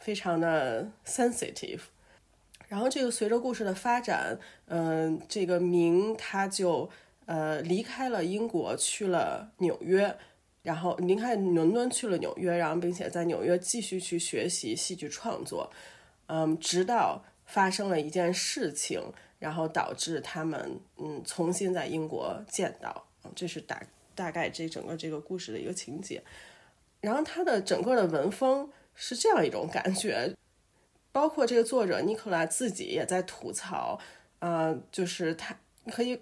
[0.03, 1.81] 非常的 sensitive。
[2.67, 4.37] 然后这个随着故事的发展，
[4.67, 6.89] 嗯，这个明他就
[7.25, 10.15] 呃离开了英国，去了纽约。
[10.63, 15.69] 然后离开伦敦去了纽约，然后并且在纽约继续去学习戏剧创作，
[16.27, 19.01] 嗯，直到发生了一件事情，
[19.39, 23.83] 然后导致他们嗯重新在英国见到，这是大
[24.15, 26.23] 大概这整个这个故事的一个情节。
[27.01, 30.34] 然后他的整个的文风是这样一种感觉，
[31.12, 33.99] 包括这个作者尼克拉自己也在吐槽，
[34.39, 35.58] 啊，就是他。
[35.91, 36.17] 可以，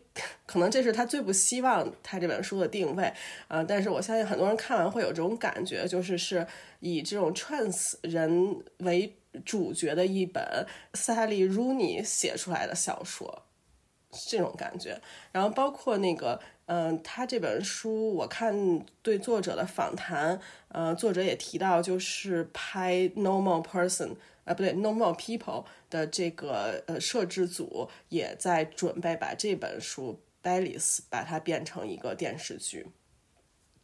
[0.47, 3.13] 可能这是他最不希望他这本书的定位，
[3.47, 6.47] 啊，但是我相信很多人看完会有这种感觉，就是是
[6.79, 13.43] 以这种 trans 人为主角的一本萨利·鲁尼写出来的小说，
[14.27, 14.99] 这种感觉。
[15.31, 16.41] 然后包括那个，
[16.73, 24.07] 嗯，他这本书，我看对作者的访谈，呃，作者也提到，就是拍《Normal Person》。
[24.45, 30.79] 啊，不对，No More People 的这个呃摄制组也在准备把这本书《Bellis》
[31.09, 32.87] 把它变成一个电视剧。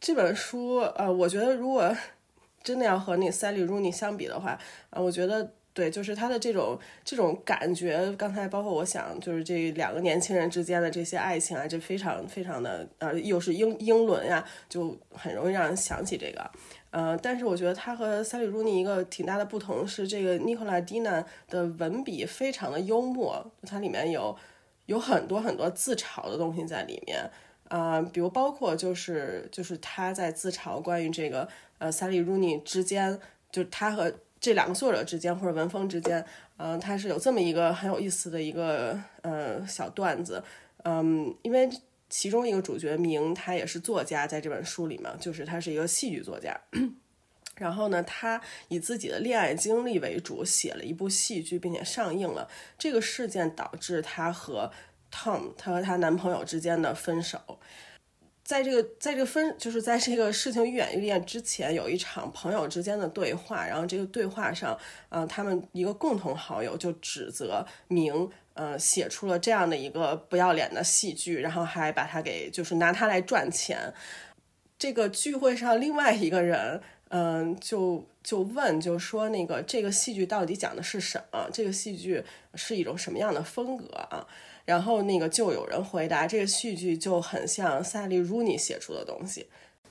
[0.00, 1.94] 这本书，呃，我觉得如果
[2.64, 8.12] 真的要和那 Sally Rooney 相比的话，啊，我觉得对，就是他的这种这种感觉。
[8.18, 16.50] 刚才包括我想，就是这两个年轻人之间的这些爱情啊，这非常非常的呃，又是英英伦呀，就很容易让人想起这个。
[16.90, 24.36] 呃，但是我觉得他和塞里·鲁尼一个挺大的不同是，这个尼古拉·迪娜的文笔非常的幽默，它里面有
[24.86, 27.30] 有很多很多自嘲的东西在里面
[27.68, 33.20] 啊，比如包括就是就是他在自嘲关于这个呃塞里·鲁尼之间，
[33.52, 36.24] 就他和这两个作者之间或者文风之间，
[36.56, 40.42] 嗯，他是有这么一个很有意思的一个呃小段子，
[40.84, 41.68] 嗯，因为。
[42.10, 46.58] 其中一个主角明，他也是作家，在这本书里嘛，就是他是一个戏剧作家。
[47.56, 52.48] 然后呢，他以自己的恋爱经历为主，写了一部戏剧，并且上映了。
[52.78, 54.72] 这个事件导致他和
[55.12, 57.60] Tom，他和他男朋友之间的分手。
[58.48, 63.66] 在这个，在这个分，就是在这个事情愈演愈烈之前，有一场朋友之间的对话。
[63.66, 64.74] 然后这个对话上，
[65.10, 68.30] 嗯，他们一个共同好友就指责明。
[68.54, 73.92] 呃，写出了这样的一个不要脸的戏剧，然后还把它给就是拿它来赚钱。
[74.78, 76.80] 这个聚会上，另外一个人，
[77.10, 81.50] 嗯，就就问，就说那个这个戏剧到底讲的是什么？
[81.52, 84.26] 这个戏剧是一种什么样的风格啊？
[84.68, 89.46] 然后那个就有人回答，这个戏剧就很像萨利·鲁尼写出的东西。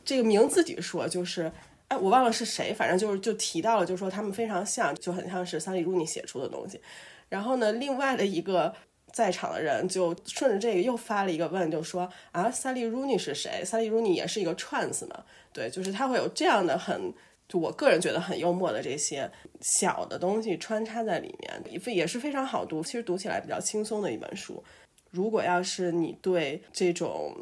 [0.05, 1.51] 这个名自己说，就是
[1.87, 6.79] 哎，我忘了是谁，反正就是就提到了，就说他们非常像，就很像是萨利·鲁尼写出的东西。
[7.27, 8.71] 然后呢，另外的一个
[9.11, 13.63] 在场的人就顺着这个又发了一个问，就说啊，萨利·鲁尼是谁？
[13.65, 15.23] 萨利·鲁尼也是一个 trans 嘛？
[15.51, 17.11] 对，就是他会有这样的很，
[17.47, 19.29] 就我个人觉得很幽默的这些
[19.61, 22.83] 小的东西穿插在里面，也也是非常好读。
[22.83, 24.63] 其实读起来比较轻松的一本书。
[25.11, 27.33] 如果要是你对这种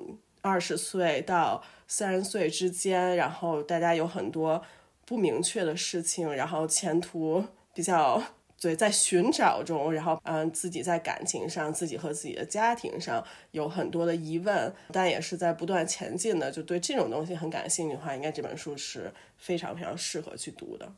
[0.41, 4.61] 二十岁到三十岁之间，然后大家有很多
[5.05, 8.21] 不明确的事情，然后前途比较。
[8.59, 16.49] 对，在寻找中，然后嗯，自己在感情上，自己和自己的家庭上有很多的疑问，但也是在不断前进的。
[16.49, 20.91] 就对这种东西很感兴趣的话，应该这本书是非常非常适合去读的。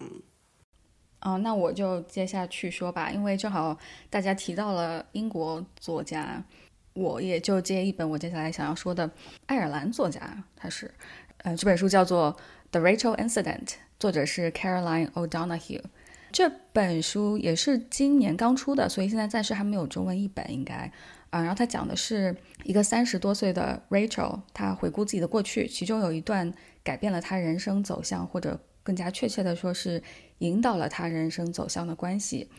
[0.00, 0.22] 嗯，
[1.20, 3.78] 哦，那我就接下去说吧，因为正好
[4.10, 6.42] 大家提到了英国作家，
[6.94, 9.08] 我也就接一本我接下来想要说的
[9.46, 10.92] 爱尔兰作家，他是，
[11.38, 12.34] 呃，这本书叫做
[12.72, 13.66] 《The Rachel Incident》，
[14.00, 15.82] 作者是 Caroline O'Donoghue。
[16.34, 20.90] 这本书也是今年刚出的，所以现在暂时还没有中文译本，应该
[21.30, 21.40] 啊。
[21.40, 30.02] 然后他讲的是一个三十多岁的 Rachel，她回顾自己的过去，其中有一段改变了她人生走向，或者更加确切的说是
[30.38, 32.50] 引导了她人生走向的关系。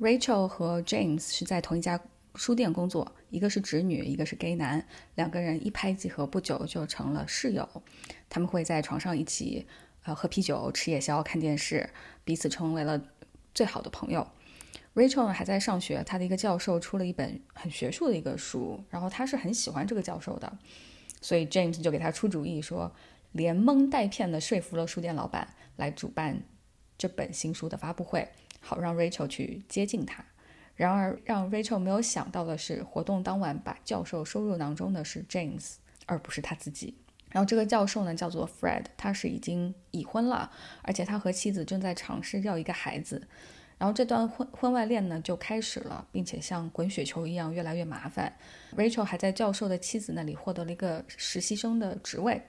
[0.00, 2.00] Rachel 和 James 是在同一家
[2.34, 4.82] 书店工作，一个是侄女，一个是 gay 男，
[5.16, 7.68] 两个人一拍即合，不久就成了室友。
[8.30, 9.66] 他们会在床上一起。
[10.06, 11.90] 呃，喝啤酒、吃夜宵、看电视，
[12.24, 13.02] 彼此成为了
[13.52, 14.24] 最好的朋友。
[14.94, 20.56] Rachel 呢还在上学，他的一个教授出了一本很学术的一个书，然后他是很喜欢这个教授的，
[21.20, 22.94] 所以 James 就给他出主意，说
[23.32, 26.40] 连蒙带骗的说服了书店老板来主办
[26.96, 28.28] 这本新书的发布会，
[28.60, 30.24] 好让 Rachel 去接近他。
[30.76, 35.74] 然而让 Rachel 没有想到的是，活动当晚把教授收入囊中的是 James，
[36.06, 36.96] 而不是他自己。
[37.36, 43.28] 然后这个教授呢，叫做 Fred，他是已经已婚了，而且他和妻子正在尝试要一个孩子。
[43.76, 48.34] 然后这段婚婚外恋呢就开始了，并且像滚雪球一样越来越麻烦。
[48.74, 52.40] Rachel 还在教授的妻子那里获得了一个实习生的职位，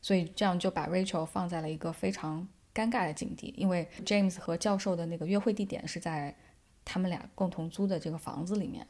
[0.00, 6.32] 所以这样就把 Rachel 放在了一个非常尴尬的境地，因为 James 和教授的那个约会地点是在
[6.84, 8.86] 他们俩共同租的这个房子里面。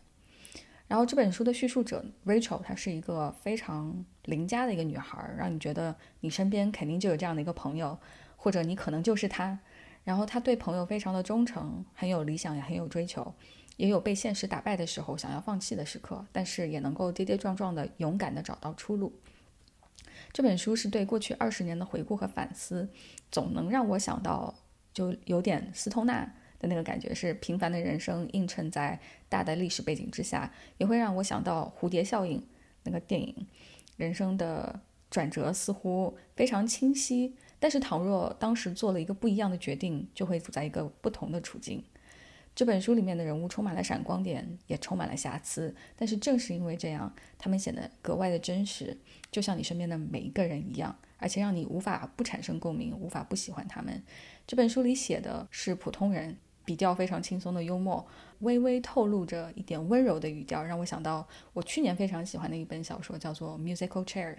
[0.90, 7.96] 然后这本书的叙述者 Rachel，她是一个非常邻家的一个女孩，让你觉得你身边肯定就有这样的一个朋友，
[8.36, 9.56] 或者你可能就是她。
[10.02, 13.32] 然后她对朋友非常的忠诚，很有理想，也很有追求，
[13.76, 19.12] 也有被现实打败的时候，想要放弃的时刻，但是也能够跌跌撞撞的勇敢的找到出路。
[20.32, 22.88] 这本书是对过去二十年的回顾和反思，
[23.30, 24.52] 总能让我想到，
[24.92, 26.34] 就有点斯通纳。
[26.60, 32.40] 的那个感觉是平凡的人生映衬在大的历史背景之下，也会让我想到蝴蝶效应
[32.84, 33.34] 那个电影。
[33.96, 34.80] 人生的
[35.10, 41.82] 转折似乎非常清晰，但是倘若当时做了一个不一样的决定，就会处在一个不同的处境。
[42.54, 48.96] 这本书里面的人物充满了闪光点，也充满了瑕疵，但是正是因为这样，他们显得格外的真实，
[49.30, 54.02] 就像你身边的每一个人一样，而且让你无法不产生共鸣，无法不喜欢他们。
[54.46, 56.36] 这本书里写的是普通人。
[56.70, 58.06] 笔调非常轻松的幽默，
[58.38, 64.36] 微微透露着一点温柔的语调，让我想到我去年非常喜欢的一本小说，叫做《Musical Chairs》。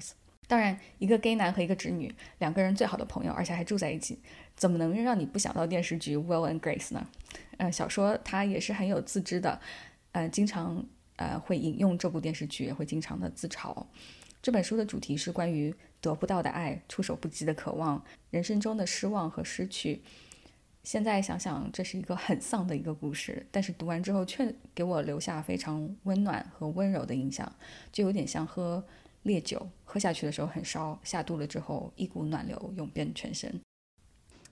[0.47, 2.09] 当然，一个 gay 男和一个直女，
[2.39, 4.17] 两个人最好的朋友，而且还住在一起，
[4.55, 7.05] 怎么能让你不想到电视剧《Will and Grace》呢？
[7.57, 9.59] 嗯，小说它也是很有自知的，
[10.13, 10.85] 呃，经常
[11.17, 13.85] 呃会引用这部电视剧，也会经常的自嘲。
[14.41, 20.01] 这本书的主题是关于得不到的爱、措手不及的渴望、人生中的失望和失去。
[20.83, 27.49] 现在想想，这是一个很丧的一个故事，但是读完之后却给我留下非常温暖和温柔的印象，
[27.91, 28.83] 就有点像喝
[29.23, 33.61] 烈酒，喝下去的时候很烧，下肚了之后一股暖流涌遍全身。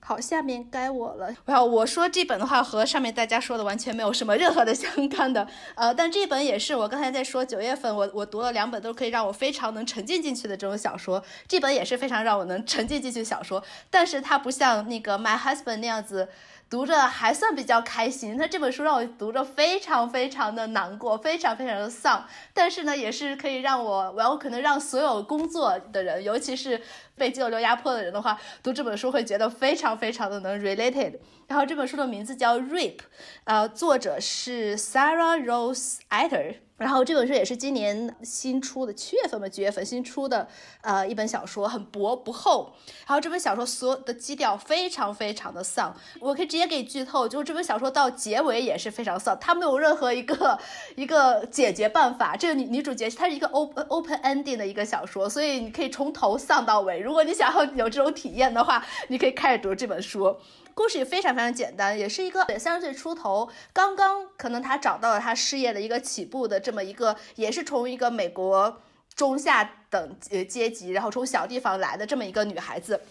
[0.02, 1.30] 好，下面该我了。
[1.46, 16.30] 然后我说这本的话和上面大家说的完全没有什么任何的 相干的，呃，但这本也是我刚才在说九月份我我读了两本都可以让我非常能沉浸进去的这种小说，这本也是非常让我能沉浸进去的小说，但是它不像那个 My Husband 那样子。
[16.70, 22.24] 读着还算比较开心，那这本书让我读着非常非常的难过，非常非常的丧。
[22.54, 26.80] 但是呢，也是可以让我，我可能让所有工作的人，尤其是
[27.20, 31.20] 被激流压迫的人的话，读这本书会觉得非常非常的能 related。
[31.48, 32.98] 然后这本书的名字叫《Rape》，
[33.44, 36.56] 呃，作者是 Sarah Rose Etter。
[36.80, 40.48] 然后这本书也是今年新出的，七月份吧，几月份新出的，
[40.82, 42.74] 呃，一本小说，很薄不厚。
[43.06, 50.58] 然后这本小说所有的基调非常非常的丧，我可以直接给你剧透，就是这本小说到结尾也是非常丧，它没有任何一个
[50.96, 52.36] 一个解决办法。
[52.36, 57.00] 这个女女主角她是一个 open open ending 的一个小说，所以你可以从头丧到尾。
[57.00, 60.36] 如果你想要有这种体验的话，你可以开始读这本书。
[60.80, 68.82] 故事也非常非常简单，也是一个三十岁出头，刚刚可能他找到了他事业的一个起步的这么一个，也是从一个美国
[69.14, 73.02] 中下等呃阶级，然后从小地方来的这么一个女孩子，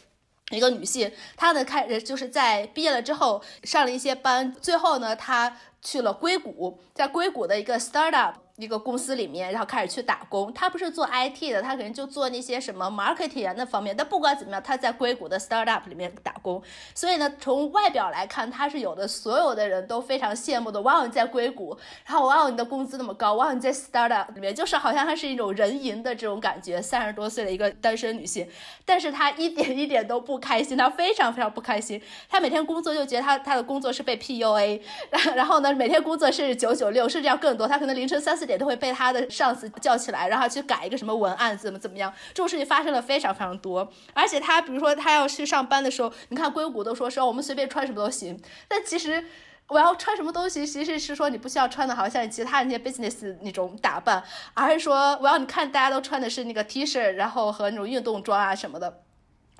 [0.48, 8.34] 一个女性，她呢开就是在毕业了之后上了一些班，最后呢她去了硅谷，在硅谷的一个 startup。
[8.58, 10.52] 一个公司里面，然后开始去打工。
[10.52, 13.96] 他不是做 IT 的，他可能就做那些什么 marketing 那方面。
[13.96, 16.60] 但不管怎么样，他在硅谷的 startup 里面打工。
[16.92, 20.82] 所以呢，从外表来看，他是有的，所有的人都非常羡慕的。
[20.82, 26.82] 哇哦，你在硅谷，然后哇哦，你的工资那么高，哇，你在 startup 里面，就是好像他是一种人赢的这种感觉。
[26.82, 28.48] 三十多岁的一个单身女性，
[28.84, 32.02] 但是她一点一点都不开心，她非常非常不开心。
[32.28, 37.68] 她每天工作就觉得她她的工作是被 PUA，然然后呢，每天工作是九九六，甚至要更多。
[37.68, 38.48] 他可能凌晨三四。
[38.48, 42.10] 点都会被他的上司叫起来，然后去改一个什么文案，怎么怎么样？
[42.28, 43.86] 这种事情发生了非常非常多。
[44.14, 49.22] 而且他，比如说他要去上班的时候，你看硅谷都说说我们随便穿什么都行，但其实
[49.66, 54.24] 我要穿什么东西，其实是说你不需要穿的好像其他那些 business 那种打扮，
[54.54, 59.02] 而是说我要你看大家都穿的是那个 T 恤，然后和那种运动装啊什么的。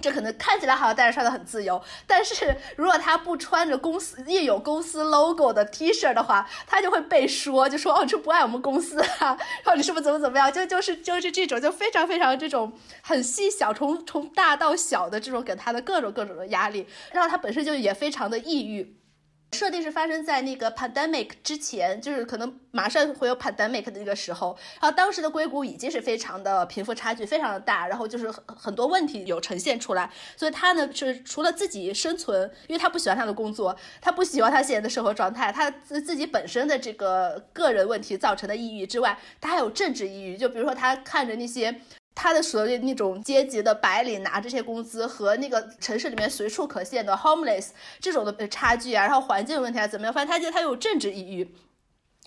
[0.01, 10.51] 这可能看起来好像带着穿的很自由，但是 如果他不穿着公司印有公司 logo 的 T 恤的话，他就会被说，就说哦，这不爱我们公司啊，然后你是不是怎么怎么样？
[10.53, 12.73] 就就是就是这种，就非常非常这种
[13.03, 18.98] 很细小，从从大到小的这种给他的各种各种的压力，然后他本身就也非常的抑郁。
[19.53, 24.57] 设定是发生在那个 pandemic 之前，就是可能马上会有 pandemic 的那个时候。
[24.81, 30.11] 然后当时的硅谷已经是非常的贫富差距非常的大，然后就是很很多问题有呈现出来。
[30.37, 40.37] 所以他呢是除了自己生存，因为他不喜欢他的工作，他不喜欢他现在的生活状态，他自自己本身的这个个人问题造成的抑郁之外，他还有政治抑郁。
[40.37, 41.81] 就比如说他看着那些。
[42.21, 47.69] 他的所谓那种阶级的白领拿这些工资和那个城市里面随处可见的 homeless
[48.01, 50.13] 这种的差距啊，然后环境问题啊怎么样？
[50.13, 51.49] 反正他觉得他有政治抑郁。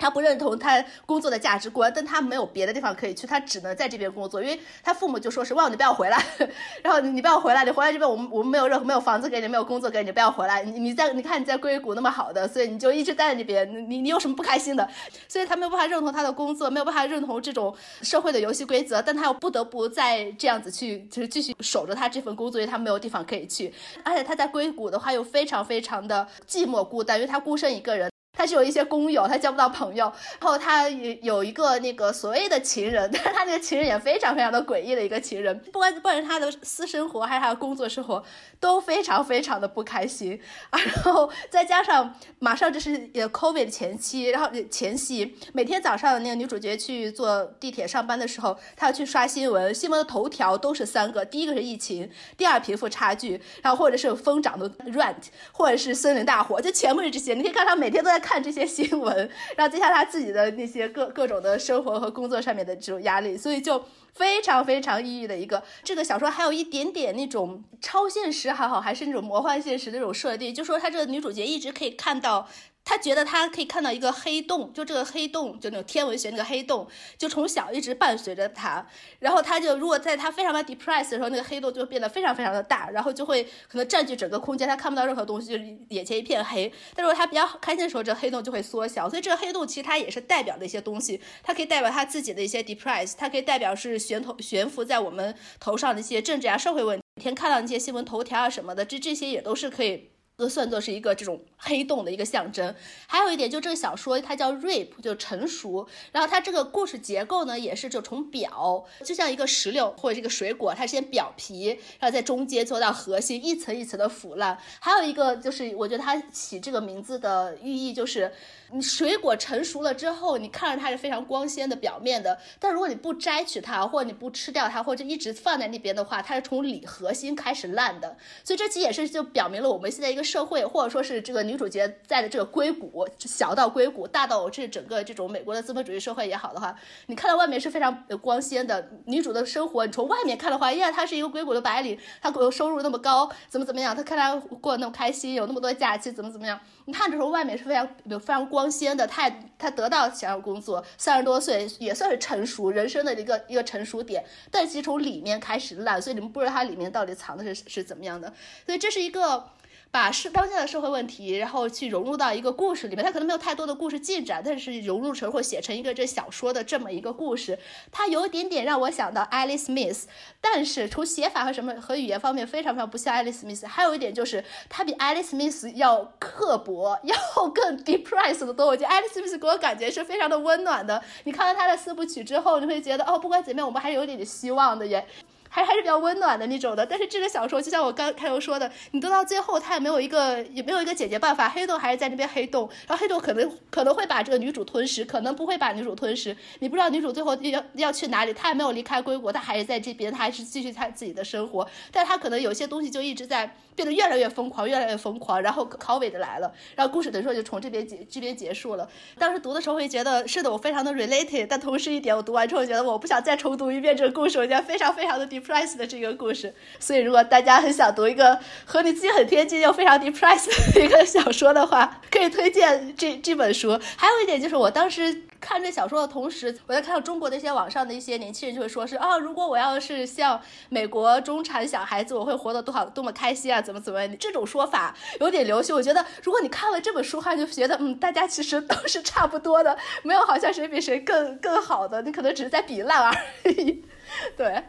[0.02, 6.20] 他不认同他工作的价值观，但他没有别的地方可以去，他只能在这边工作，因为他父母就说是哇你不要回来，
[6.82, 10.64] 然后你不要回来，你回来这边我们我们没有任何没有房子给你，没有工作给你，不要回来。
[10.64, 14.90] 你你在你看你在硅谷那么好的，所以你就一直待在那边，你你有什么不开心的？
[15.28, 23.72] 所以他没有办法认同他的工作，没有办法认同这种社会的游戏规则，但他又不得不再这样子去，就是继续守着他这份工作，因为他没有地方可以去，
[24.04, 28.10] 而且他在硅谷的话又非常非常的寂寞孤单，因为他孤身一个人。
[28.42, 38.24] 他是有一些工友，他交不到朋友，然后他有有一个那个所谓的情人， 但是他那个情人也非常非常的诡异的一个情人，不管不管是他的私生活还是他的工作生活，
[38.60, 40.40] 都非常非常的不开心，
[40.74, 58.20] 然后再加上马上就是也 COVID 前期，然后前夕每天早上那个女主角去坐地铁上班的时候，她要去刷新闻，新闻的头条都是三个，第一个是疫情，第二贫富差距，然后或者是疯涨的 rent，或者是森林大火，就全部是这些，你可以看她每天都在。
[58.31, 65.62] 看看这些新闻，然后接下来他自己的那些各各种的生活和工作上面的这种压力，所以就非常非常抑郁的一个。
[65.84, 72.48] 这个小说还有一点点那种超现实还好，还是那种魔幻现实那种设定，就说他这个女主角一直可以看到。
[72.84, 78.86] 他觉得他可以看到一个黑洞，就这个黑洞，就那种天文学那个黑洞，就从小一直伴随着他。
[79.20, 85.64] 然后他就如果在他非常的 depressed 的时候，那个黑洞就变得非常非常的大，然后就会可能占据整个空间，他看不到任何东西，就
[85.96, 86.72] 眼前一片黑。
[86.96, 89.10] 但是他比较开心的时候，这个黑洞就会缩小。
[89.10, 97.04] 所以这个黑洞其实它也是代表的一些东西，它可以代表他自己的一些 depressed，它可以代表是悬头悬浮在我们头上的一些政治啊、社会问题。
[97.16, 100.10] 每天看到那些新闻头条啊什么的，这这些也都是可以。
[100.36, 102.74] 都算作是一个这种黑洞的一个象征。
[103.08, 105.88] 还有一点，就这个小说它叫 rape，就成熟。
[106.12, 111.68] 然后它这个故事结构呢，也是就从表，就像一个石榴或者这个水果，它先表皮，
[112.00, 114.58] 然后在中间做到核心，一层一层的腐烂。
[114.80, 118.32] 还有一个就是，我觉得它起这个名字的寓意就是。
[118.74, 128.16] 你水果成熟了之后，你看着它是非常光鲜的表面的，但如果你不摘取它，或者你不吃掉它，或者一直放在那边的话，它是从里核心开始烂的。
[128.44, 136.74] 所以这其实也是就表明了我们现在一个社会，或者说是这个女主角在的这个硅谷，小到硅谷，大到这整个这种美国的资本主义社会也好的话，
[137.08, 146.60] 你看到外面是非常光鲜的女主的生活，你从外面看的话，依然她是一个硅谷的白领，她收入那么高，怎么怎么样，她看她过得那么开心，有那么多假期，怎么怎么样。
[146.86, 147.88] 你看，这时候外面是非常
[148.20, 158.34] 非常光鲜的，他他得到想要工作，三十多岁也算是成熟人生的一个一个成熟点，但其实从里面开始烂，所以你们不知道它里面到底藏的是是怎么样的，
[158.66, 159.50] 所以这是一个。
[159.92, 167.60] 把是当下的社会问题，然后去融入到一个故事里面，它可能没有太多的故事进展，但是融入成或写成一个这小说的这么一个故事，
[167.92, 170.04] 它有一点点让我想到 Alice Smith，
[170.40, 177.16] 但是从写法和什么和语言方面非常非常不像 Alice Smith，还有一点就是它比 Alice Smith 要刻薄， 要
[177.50, 178.66] 更 depressed 的多。
[178.68, 181.04] 我觉得 Alice Smith 给我感觉是非常的温暖的。
[181.26, 185.06] 你看到他的四部曲之后，你会觉得哦，不管怎么样，我们还是有点点希望的耶。
[185.54, 203.54] 还还是比较温暖的那种的，但是这个小说就像我刚开头说的，你读到最后，他也没有一个也没有一个解决办法，黑洞还是在那边黑洞，然后黑洞可能可能会把这个女主吞噬，可能不会把女主吞噬，你不知道女主最后要要去哪里，她也没有离开归国，她还是在这边，她还是继续她自己的生活，但她可能有些东西就一直在。
[203.76, 208.88] 变得越来越疯狂，越来越疯狂，然后考尾的来了，然后故事等于说就从这边结这边结束了。
[209.18, 216.54] 当时读的时候会觉得是的，我非常的 related，但同时一点，我读完之后觉得我不想再重读一遍这个故事，我觉得非常非常的 depressed 的这个故事。
[216.80, 223.80] 所以如果大家很想读一个和你自己很贴近又非常 depressed 的一个小说的话，可以推荐这这本书。
[223.96, 225.24] 还有一点就是我当时。
[225.42, 230.40] 看这小说的同时，我在看到中国的一些网上的一些年轻人就会说是啊，如果我要是像
[230.70, 235.76] 美国中产小孩子，我会活得多好多么开心啊，怎么怎么这种说法有点流行。
[235.76, 243.84] 我觉得如果你看了这本书，话就觉得嗯，大家其实都是差不多的，没有好像谁比谁更更好的，你可能只是在比烂而已。
[244.38, 244.64] 对，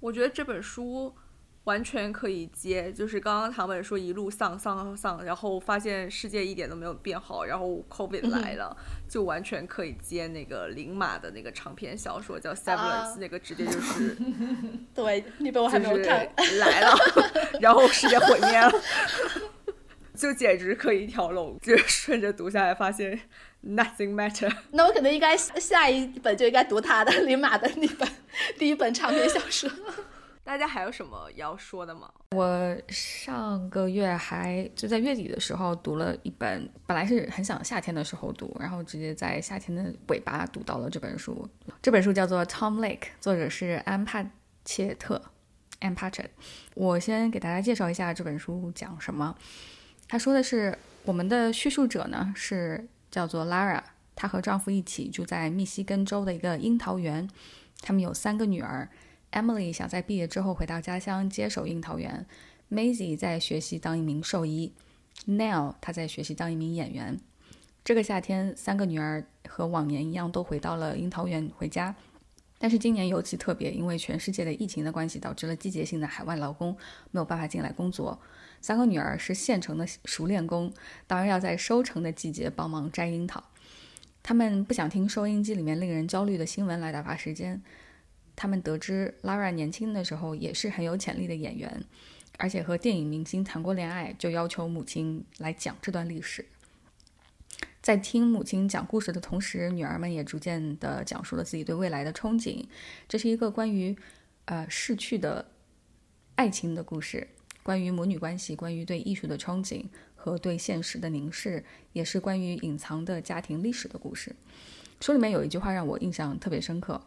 [0.00, 1.14] 我觉得这本书
[1.64, 8.74] 完全可以接，就是刚刚唐本说一路丧丧丧，然后发现世界一点都没有变好，然后 COVID 来了，
[9.08, 14.16] 就完全可以接那个林马的那个长篇小说叫《Severance》，那个直接就是，
[14.94, 16.26] 对，那本我还没有看，
[16.58, 16.96] 来了，
[17.60, 18.72] 然后世界毁灭了，
[20.16, 23.20] 就简直可以一条龙，就顺着读下来发现
[23.62, 24.50] Nothing matter。
[24.70, 28.08] 那我可能应该下一本就应该读他的林马的那本
[28.58, 29.70] 第一本长篇小说。
[30.42, 32.10] 大家还有什么要说的吗？
[32.30, 41.48] 我上个月还就在月底的时候读了一本，本来是很想夏天的时候读，然后直接在夏天的尾巴读到了这本书。
[41.80, 44.28] 这本书叫做《Tom Lake》，作者是安帕
[44.64, 45.22] 切特
[45.80, 46.30] （Ann Patchett）。
[46.74, 49.36] 我先给大家介绍一下这本书讲什么。
[50.08, 53.80] 他说的是，我们的叙述者呢是叫做 Lara，
[54.16, 57.28] 她和丈夫一起住在密西根州的一个樱桃园，
[57.82, 58.88] 他们有三个女儿。
[59.32, 62.26] Emily 想在毕业之后回到家乡接手樱桃园
[62.70, 64.72] ，Maisie 在学习当一名兽医
[65.26, 67.18] ，Nell 她在学习当一名演员。
[67.84, 71.94] 这个夏天，三个女儿和往年一样都回到了樱桃园回家，
[72.58, 76.76] 但是今年尤其特别，因为全世界的疫情的关系，导致了季节性的海外劳工
[77.10, 78.20] 没有办法进来工作。
[78.60, 80.72] 三个女儿是现成的熟练工，
[81.06, 83.42] 当然要在收成的季节帮忙摘樱桃。
[84.22, 87.62] 他们不想听收音机里面令人焦虑的新闻来打发时间。
[88.40, 91.84] 他们得知 Lara 年轻的时候也是很有潜力的演员，
[92.38, 96.46] 而且和电影明星谈过恋爱，就要求母亲来讲这段历史。
[97.82, 102.64] 在听母亲讲故事的同时，女儿们也逐渐地讲述了自己对未来的憧憬。
[103.06, 103.94] 这是一个关于
[104.46, 105.46] 呃逝去的
[106.36, 107.28] 爱情的故事，
[107.62, 109.84] 关于母女关系，关于对艺术的憧憬
[110.16, 111.62] 和对现实的凝视，
[111.92, 114.34] 也是关于隐藏的家庭历史的故事。
[115.02, 117.02] 书里面有一句话让我印象特别深刻。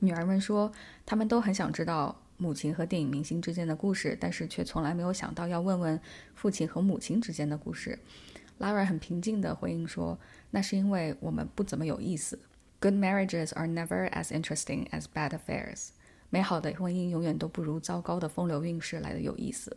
[0.00, 0.72] 女儿们说，
[1.06, 6.00] 她们都很想知道母亲和电影明星之间的故事，但是却从来没有想到要问问
[6.34, 7.98] 父亲和母亲之间的故事。
[8.58, 10.18] Lara 很平静地回应说
[10.50, 12.38] ：“那是因为我们不怎么有意思。
[12.80, 15.88] Good marriages are never as interesting as bad affairs。
[16.30, 19.76] 美好的婚姻永远都不如糟糕的风流韵事来的有意思。”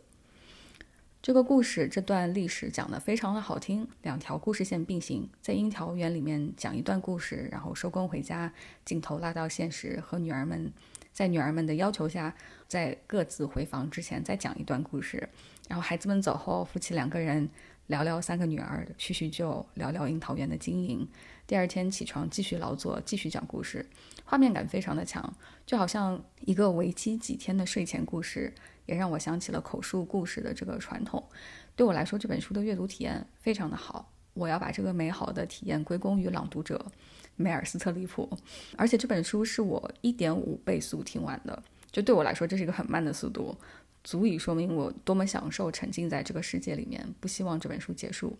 [1.24, 8.52] 这个故事，这段历史讲得非常的好听，两条故事线并行，在樱桃园里面讲一段故事，然后收工回家，
[8.84, 10.70] 镜头拉到现实，和女儿们
[11.14, 12.34] 在女儿们的要求下，
[12.68, 15.26] 在各自回房之前再讲一段故事，
[15.66, 17.48] 然后孩子们走后，夫妻两个人
[17.86, 21.08] 聊聊三个女儿，叙叙旧，聊聊樱桃园的经营，
[21.46, 23.86] 第二天起床继续劳作，继续讲故事，
[24.26, 28.52] 画面感非常的强，就好像一个为期几天的睡前故事。
[28.86, 31.22] 也让我想起了口述故事的这个传统。
[31.76, 34.10] 对我来说，这本书的阅读体验非常的好。
[34.34, 36.84] 我要把这个美好的体验归功于朗读者
[37.36, 38.28] 梅尔斯特里普。
[38.76, 41.62] 而且这本书是我一点五倍速听完的，
[41.92, 43.56] 就对我来说，这是一个很慢的速度，
[44.02, 48.36] 足以说明我多么享受沉浸在这个世界里面，不希望这本书结束。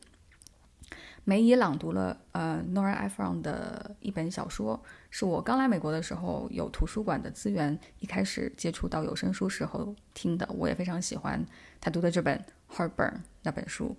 [1.25, 11.43] 梅姨朗读了呃 Nora Ephron 的一本小说，是我刚来美国的时候有图书馆的资源，一开始接触到有声书时候听的，我也非常喜欢
[11.81, 13.97] 她读的这本 Heartburn 那本书。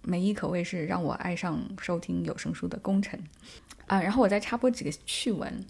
[0.00, 3.22] 梅姨可谓是让我爱上收听有声书的功臣
[3.86, 4.00] 啊！
[4.00, 5.64] 然后我再插播几个趣闻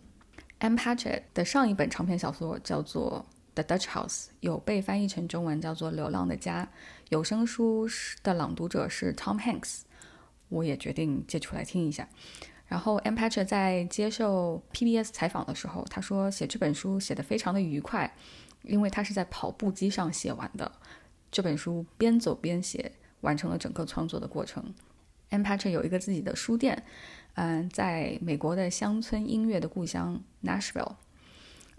[0.61, 0.77] ，M.
[0.77, 6.65] Patchett 的上一本长篇小说叫做 The Dutch House，有被翻译成中文叫做《流浪的家》，
[7.11, 7.89] 有声书
[8.23, 9.81] 的朗读者是 Tom Hanks。
[10.53, 12.07] 我也决定借出来听一下。
[12.69, 18.15] 然后 a m p a t r 在接受 PBS 采访的时候，他说写这本书写得非常的愉快，
[18.63, 20.71] 因为他是在跑步机上写完的。
[21.31, 22.93] 这本书边走边写，
[23.23, 24.63] 完成了整个创作的过程。
[25.31, 26.83] a m p a t r 有一个自己的书店，
[27.35, 30.95] 嗯，在美国的乡村音乐的故乡 Nashville，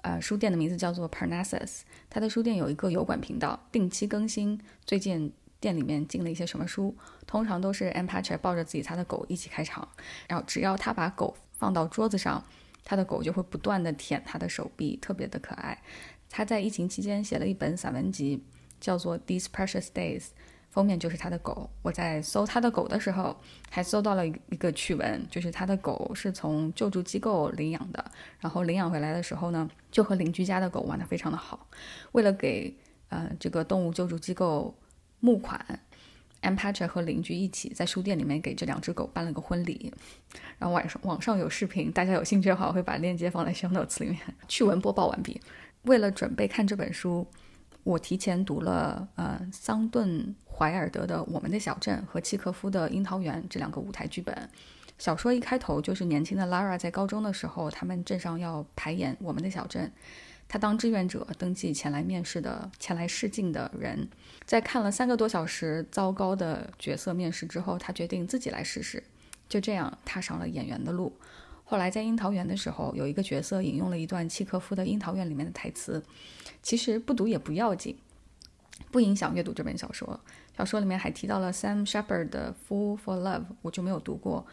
[0.02, 1.82] 呃，书店的名字叫做 Parnassus。
[2.10, 4.60] 他的书店有一个油管频道，定期更新。
[4.86, 5.32] 最近。
[5.64, 6.94] 店里面进了一些什么书，
[7.26, 9.88] 通常都是 a m p a t r 抱着自己他的狗一起开场，
[10.28, 12.44] 然后只要他把狗放到桌子上，
[12.84, 15.82] 他的狗就会不断的舔他的手臂，特别的可爱。
[16.30, 18.44] 他在疫情期间写了一本散文集，
[18.82, 20.26] 叫做 These Precious Days，
[20.70, 21.70] 封面就是他的狗。
[21.82, 23.38] 我在搜他的狗的时候，
[23.70, 28.04] 还搜到了一一个趣闻，就是他的狗是从救助机构领养的，
[28.42, 31.70] 然后领养回来的时候呢，就和邻居家的狗玩的非常的好。
[32.12, 32.76] 为了给
[33.08, 34.76] 呃这个动物救助机构。
[35.24, 35.58] 募款
[36.42, 39.90] a m p a t r 和邻居一起在书店里面给这两只狗办了个婚礼，
[40.60, 44.20] 然后晚上网上有视频，大家有兴趣的话，我会把链接放在 show notes 里面。
[44.50, 45.40] 趣闻播报完毕。
[45.84, 47.26] 为了准备看这本书，
[47.86, 54.50] 我提前读了呃桑顿怀尔德的《我们的小镇》和契诃夫的《樱桃园》这两个舞台剧本。
[54.98, 59.88] 小说一开头就是年轻的 Lara 在高中的时候，他们镇上要排演《我们的小镇》。
[60.54, 64.08] 他当志愿者登记前来面试的、前来试镜的人，
[64.46, 69.02] 在看了三个多小时糟糕的角色面试之后，他决定自己来试试，
[69.50, 71.12] 就这样踏上了演员的路。
[71.64, 76.04] 后来在樱桃园的时候，有一个角色引用了一段契诃夫的《樱桃园》里面的台词，
[76.62, 77.98] 其实不读也不要紧，
[78.92, 80.20] 不影响阅读这本小说。
[80.56, 84.46] 小说里面还提到了 Sam Shepard 的《Fool for Love》，我就没有读过，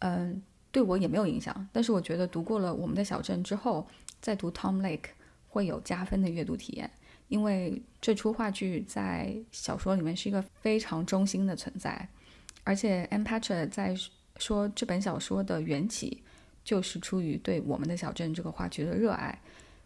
[0.00, 0.42] 嗯。
[0.70, 3.88] 对我也没有影响，但是我觉得读过了《我们的小镇》之后，
[4.20, 5.08] 再读 Tom Lake
[5.48, 6.88] 会有加分的阅读体验，
[7.28, 12.08] 因为这出话剧在小说里面是一个非常中心的存在，
[12.64, 13.94] 而且 a n p a t r 在
[14.36, 16.22] 说这本小说的缘起
[16.62, 19.40] 就是出于对《我们的小镇》这个话剧的热爱，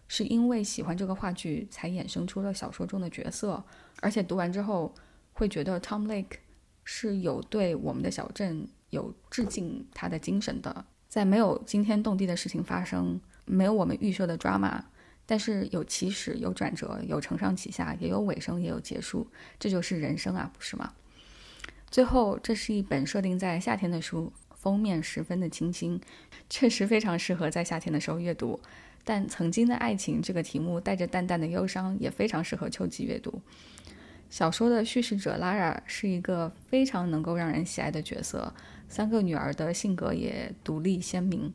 [0.08, 3.64] 是因为喜欢这个话剧才衍生出了小说中的角色，
[4.00, 4.94] 而且读完之后
[5.32, 6.38] 会觉得 Tom Lake
[6.84, 8.62] 是有对《我们的小镇》。
[8.92, 14.78] 有致敬他的精神的，在没有惊天动地的事情发生，没有我们预设的 drama，
[15.26, 19.26] 但是有起始，有转折，有承上启下，也有尾声，也有结束，
[19.58, 20.92] 这就是人生啊，不是吗？
[21.90, 26.00] 最后，这是一本设定在夏天的书，封面十分的清新，
[26.48, 28.60] 确实非常适合在夏天的时候阅读。
[29.04, 33.42] 但曾经的爱情这个题目带着淡淡的忧伤，也非常适合秋季阅读。
[34.30, 38.54] 小说的叙事者拉拉是一个非常能够让人喜爱的角色。
[38.88, 41.52] 三个女儿的性格也独立鲜明，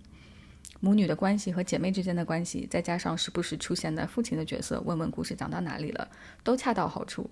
[0.80, 6.08] 母女的关系和姐妹之间的关系，再加上时不时出现的父亲的角色，问问故事讲到哪里了，
[6.44, 7.30] 都恰到好处。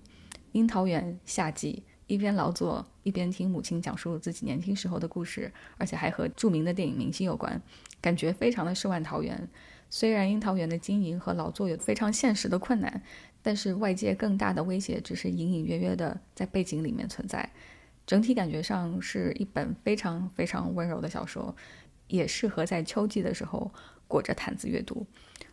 [0.52, 7.60] 樱桃园夏季，一边劳作一边听母亲讲述自己年轻时候的故事，而且还和著名的电影明星有关，
[8.00, 9.48] 感觉非常的世外桃源。
[9.88, 13.02] 虽然樱桃园的经营和劳作有非常现实的困难，
[13.42, 17.48] 但是外界更大的威胁只是隐隐约约的在背景里面存在。
[18.04, 21.54] 整体感觉上是一本非常非常温柔的小说，
[22.08, 23.72] 也适合在秋季的时候
[24.06, 25.06] 裹着毯子阅读。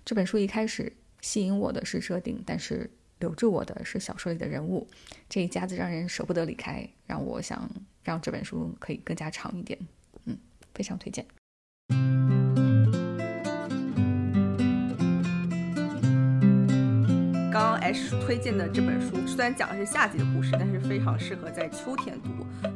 [0.06, 0.92] 这本书一开始
[1.22, 2.90] 吸引我的是设定，但是
[3.20, 4.88] 留住我的是小说里的人物，
[5.30, 7.70] 这一家子让人舍不得离开，让我想
[8.04, 9.80] 让这本书可以更加长一点。
[10.26, 10.38] 嗯，
[10.74, 11.26] 非常推荐。
[17.84, 22.30] H 推荐的这本书，虽然讲的是夏季的故事，但是非常适合在秋天读。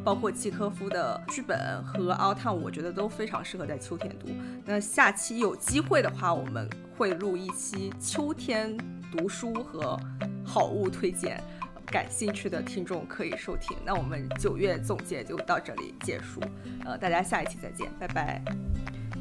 [0.03, 4.28] 包括契科夫的剧本和奥特，我觉得都非常适合在秋天读。
[4.66, 8.78] 那下期有机会的话，我们会录一期秋天
[9.12, 9.97] 读书和
[10.45, 11.41] 好物推荐，
[11.86, 13.78] 感兴趣的听众可以收听。
[13.86, 16.41] 那我们九月总结就到这里结束，
[16.86, 18.41] 呃，大家下一期再见，拜拜，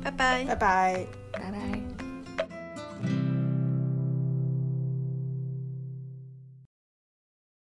[0.03, 2.06] 拜拜，拜拜，拜拜。